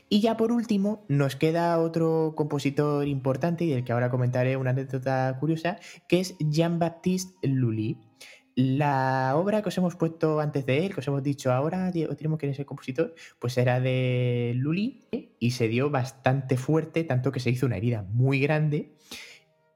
Y 0.09 0.21
ya 0.21 0.37
por 0.37 0.51
último, 0.51 1.05
nos 1.09 1.35
queda 1.35 1.79
otro 1.79 2.33
compositor 2.35 3.07
importante 3.07 3.65
y 3.65 3.69
del 3.69 3.83
que 3.83 3.91
ahora 3.91 4.09
comentaré 4.09 4.55
una 4.55 4.69
anécdota 4.69 5.35
curiosa, 5.39 5.79
que 6.07 6.19
es 6.21 6.35
Jean-Baptiste 6.39 7.47
Lully. 7.47 7.99
La 8.55 9.33
obra 9.35 9.61
que 9.61 9.69
os 9.69 9.77
hemos 9.77 9.95
puesto 9.95 10.39
antes 10.39 10.65
de 10.65 10.85
él, 10.85 10.93
que 10.93 11.01
os 11.01 11.07
hemos 11.07 11.21
dicho 11.21 11.51
ahora, 11.51 11.91
tenemos 11.91 12.39
que 12.39 12.53
ser 12.53 12.65
compositor, 12.65 13.13
pues 13.37 13.57
era 13.57 13.79
de 13.79 14.53
Lully 14.55 15.07
y 15.39 15.51
se 15.51 15.67
dio 15.67 15.91
bastante 15.91 16.57
fuerte, 16.57 17.03
tanto 17.03 17.31
que 17.31 17.39
se 17.39 17.51
hizo 17.51 17.67
una 17.67 17.77
herida 17.77 18.03
muy 18.03 18.39
grande 18.39 18.95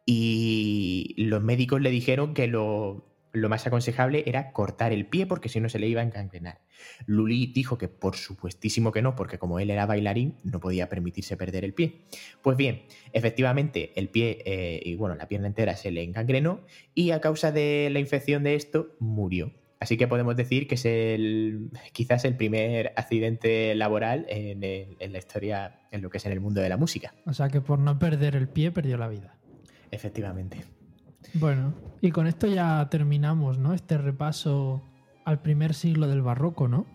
y 0.05 1.13
los 1.17 1.43
médicos 1.43 1.79
le 1.81 1.91
dijeron 1.91 2.33
que 2.33 2.47
lo, 2.47 3.10
lo 3.33 3.49
más 3.49 3.65
aconsejable 3.65 4.23
era 4.25 4.51
cortar 4.51 4.91
el 4.91 5.05
pie 5.05 5.25
porque 5.25 5.49
si 5.49 5.59
no 5.59 5.69
se 5.69 5.79
le 5.79 5.87
iba 5.87 6.01
a 6.01 6.03
encangrenar. 6.03 6.61
Lully 7.05 7.47
dijo 7.47 7.77
que 7.77 7.87
por 7.87 8.15
supuestísimo 8.15 8.91
que 8.91 9.01
no, 9.01 9.15
porque 9.15 9.37
como 9.37 9.59
él 9.59 9.69
era 9.69 9.85
bailarín, 9.85 10.37
no 10.43 10.59
podía 10.59 10.89
permitirse 10.89 11.37
perder 11.37 11.63
el 11.63 11.73
pie. 11.73 12.01
Pues 12.41 12.57
bien, 12.57 12.83
efectivamente, 13.13 13.91
el 13.95 14.09
pie 14.09 14.41
eh, 14.45 14.81
y 14.83 14.95
bueno, 14.95 15.15
la 15.15 15.27
pierna 15.27 15.47
entera 15.47 15.75
se 15.75 15.91
le 15.91 16.03
encangrenó 16.03 16.61
y 16.93 17.11
a 17.11 17.21
causa 17.21 17.51
de 17.51 17.89
la 17.91 17.99
infección 17.99 18.43
de 18.43 18.55
esto 18.55 18.95
murió. 18.99 19.53
Así 19.79 19.97
que 19.97 20.07
podemos 20.07 20.35
decir 20.35 20.67
que 20.67 20.75
es 20.75 20.85
el, 20.85 21.71
quizás 21.91 22.23
el 22.25 22.37
primer 22.37 22.93
accidente 22.95 23.73
laboral 23.73 24.27
en, 24.29 24.63
en 24.63 25.11
la 25.11 25.17
historia, 25.17 25.79
en 25.89 26.03
lo 26.03 26.11
que 26.11 26.19
es 26.19 26.25
en 26.27 26.33
el 26.33 26.39
mundo 26.39 26.61
de 26.61 26.69
la 26.69 26.77
música. 26.77 27.15
O 27.25 27.33
sea 27.33 27.49
que 27.49 27.61
por 27.61 27.79
no 27.79 27.97
perder 27.97 28.35
el 28.35 28.47
pie 28.47 28.71
perdió 28.71 28.97
la 28.97 29.07
vida. 29.07 29.35
Efectivamente. 29.89 30.80
Bueno, 31.33 31.73
y 32.01 32.11
con 32.11 32.27
esto 32.27 32.47
ya 32.47 32.87
terminamos, 32.89 33.57
¿no? 33.57 33.73
Este 33.73 33.97
repaso 33.97 34.81
al 35.25 35.41
primer 35.41 35.73
siglo 35.73 36.07
del 36.07 36.21
barroco, 36.21 36.67
¿no? 36.67 36.85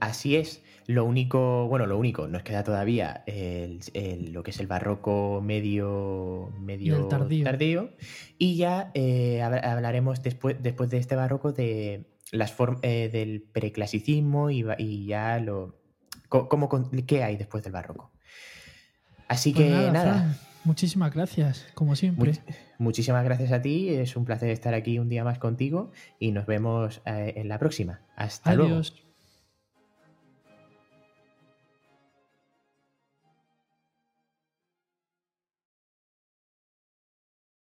Así 0.00 0.36
es. 0.36 0.62
Lo 0.86 1.06
único, 1.06 1.66
bueno, 1.66 1.86
lo 1.86 1.96
único, 1.98 2.28
nos 2.28 2.42
queda 2.42 2.62
todavía 2.62 3.24
lo 3.26 4.42
que 4.42 4.50
es 4.50 4.60
el 4.60 4.66
barroco 4.66 5.40
medio, 5.42 6.52
medio 6.60 7.06
tardío. 7.08 7.90
Y 8.36 8.56
ya 8.56 8.90
eh, 8.92 9.40
hablaremos 9.40 10.22
después, 10.22 10.56
después 10.62 10.90
de 10.90 10.98
este 10.98 11.16
barroco 11.16 11.52
de 11.52 12.04
las 12.32 12.54
eh, 12.82 13.08
del 13.10 13.42
preclasicismo 13.42 14.50
y, 14.50 15.06
ya 15.06 15.38
lo. 15.38 15.80
Cómo, 16.28 16.68
¿Qué 17.06 17.22
hay 17.22 17.36
después 17.36 17.62
del 17.62 17.72
barroco? 17.72 18.12
Así 19.28 19.52
pues 19.52 19.64
que 19.64 19.90
nada. 19.90 20.36
Muchísimas 20.64 21.12
gracias, 21.14 21.66
como 21.74 21.96
siempre. 21.96 22.32
muchísimas 22.78 23.24
gracias 23.24 23.52
a 23.52 23.62
ti. 23.62 23.90
Es 23.90 24.16
un 24.16 24.24
placer 24.24 24.50
estar 24.50 24.74
aquí 24.74 24.98
un 24.98 25.08
día 25.08 25.24
más 25.24 25.38
contigo 25.38 25.92
y 26.18 26.32
nos 26.32 26.46
vemos 26.46 27.02
eh, 27.06 27.34
en 27.36 27.48
la 27.48 27.58
próxima. 27.58 28.00
Hasta 28.16 28.54
luego. 28.54 28.80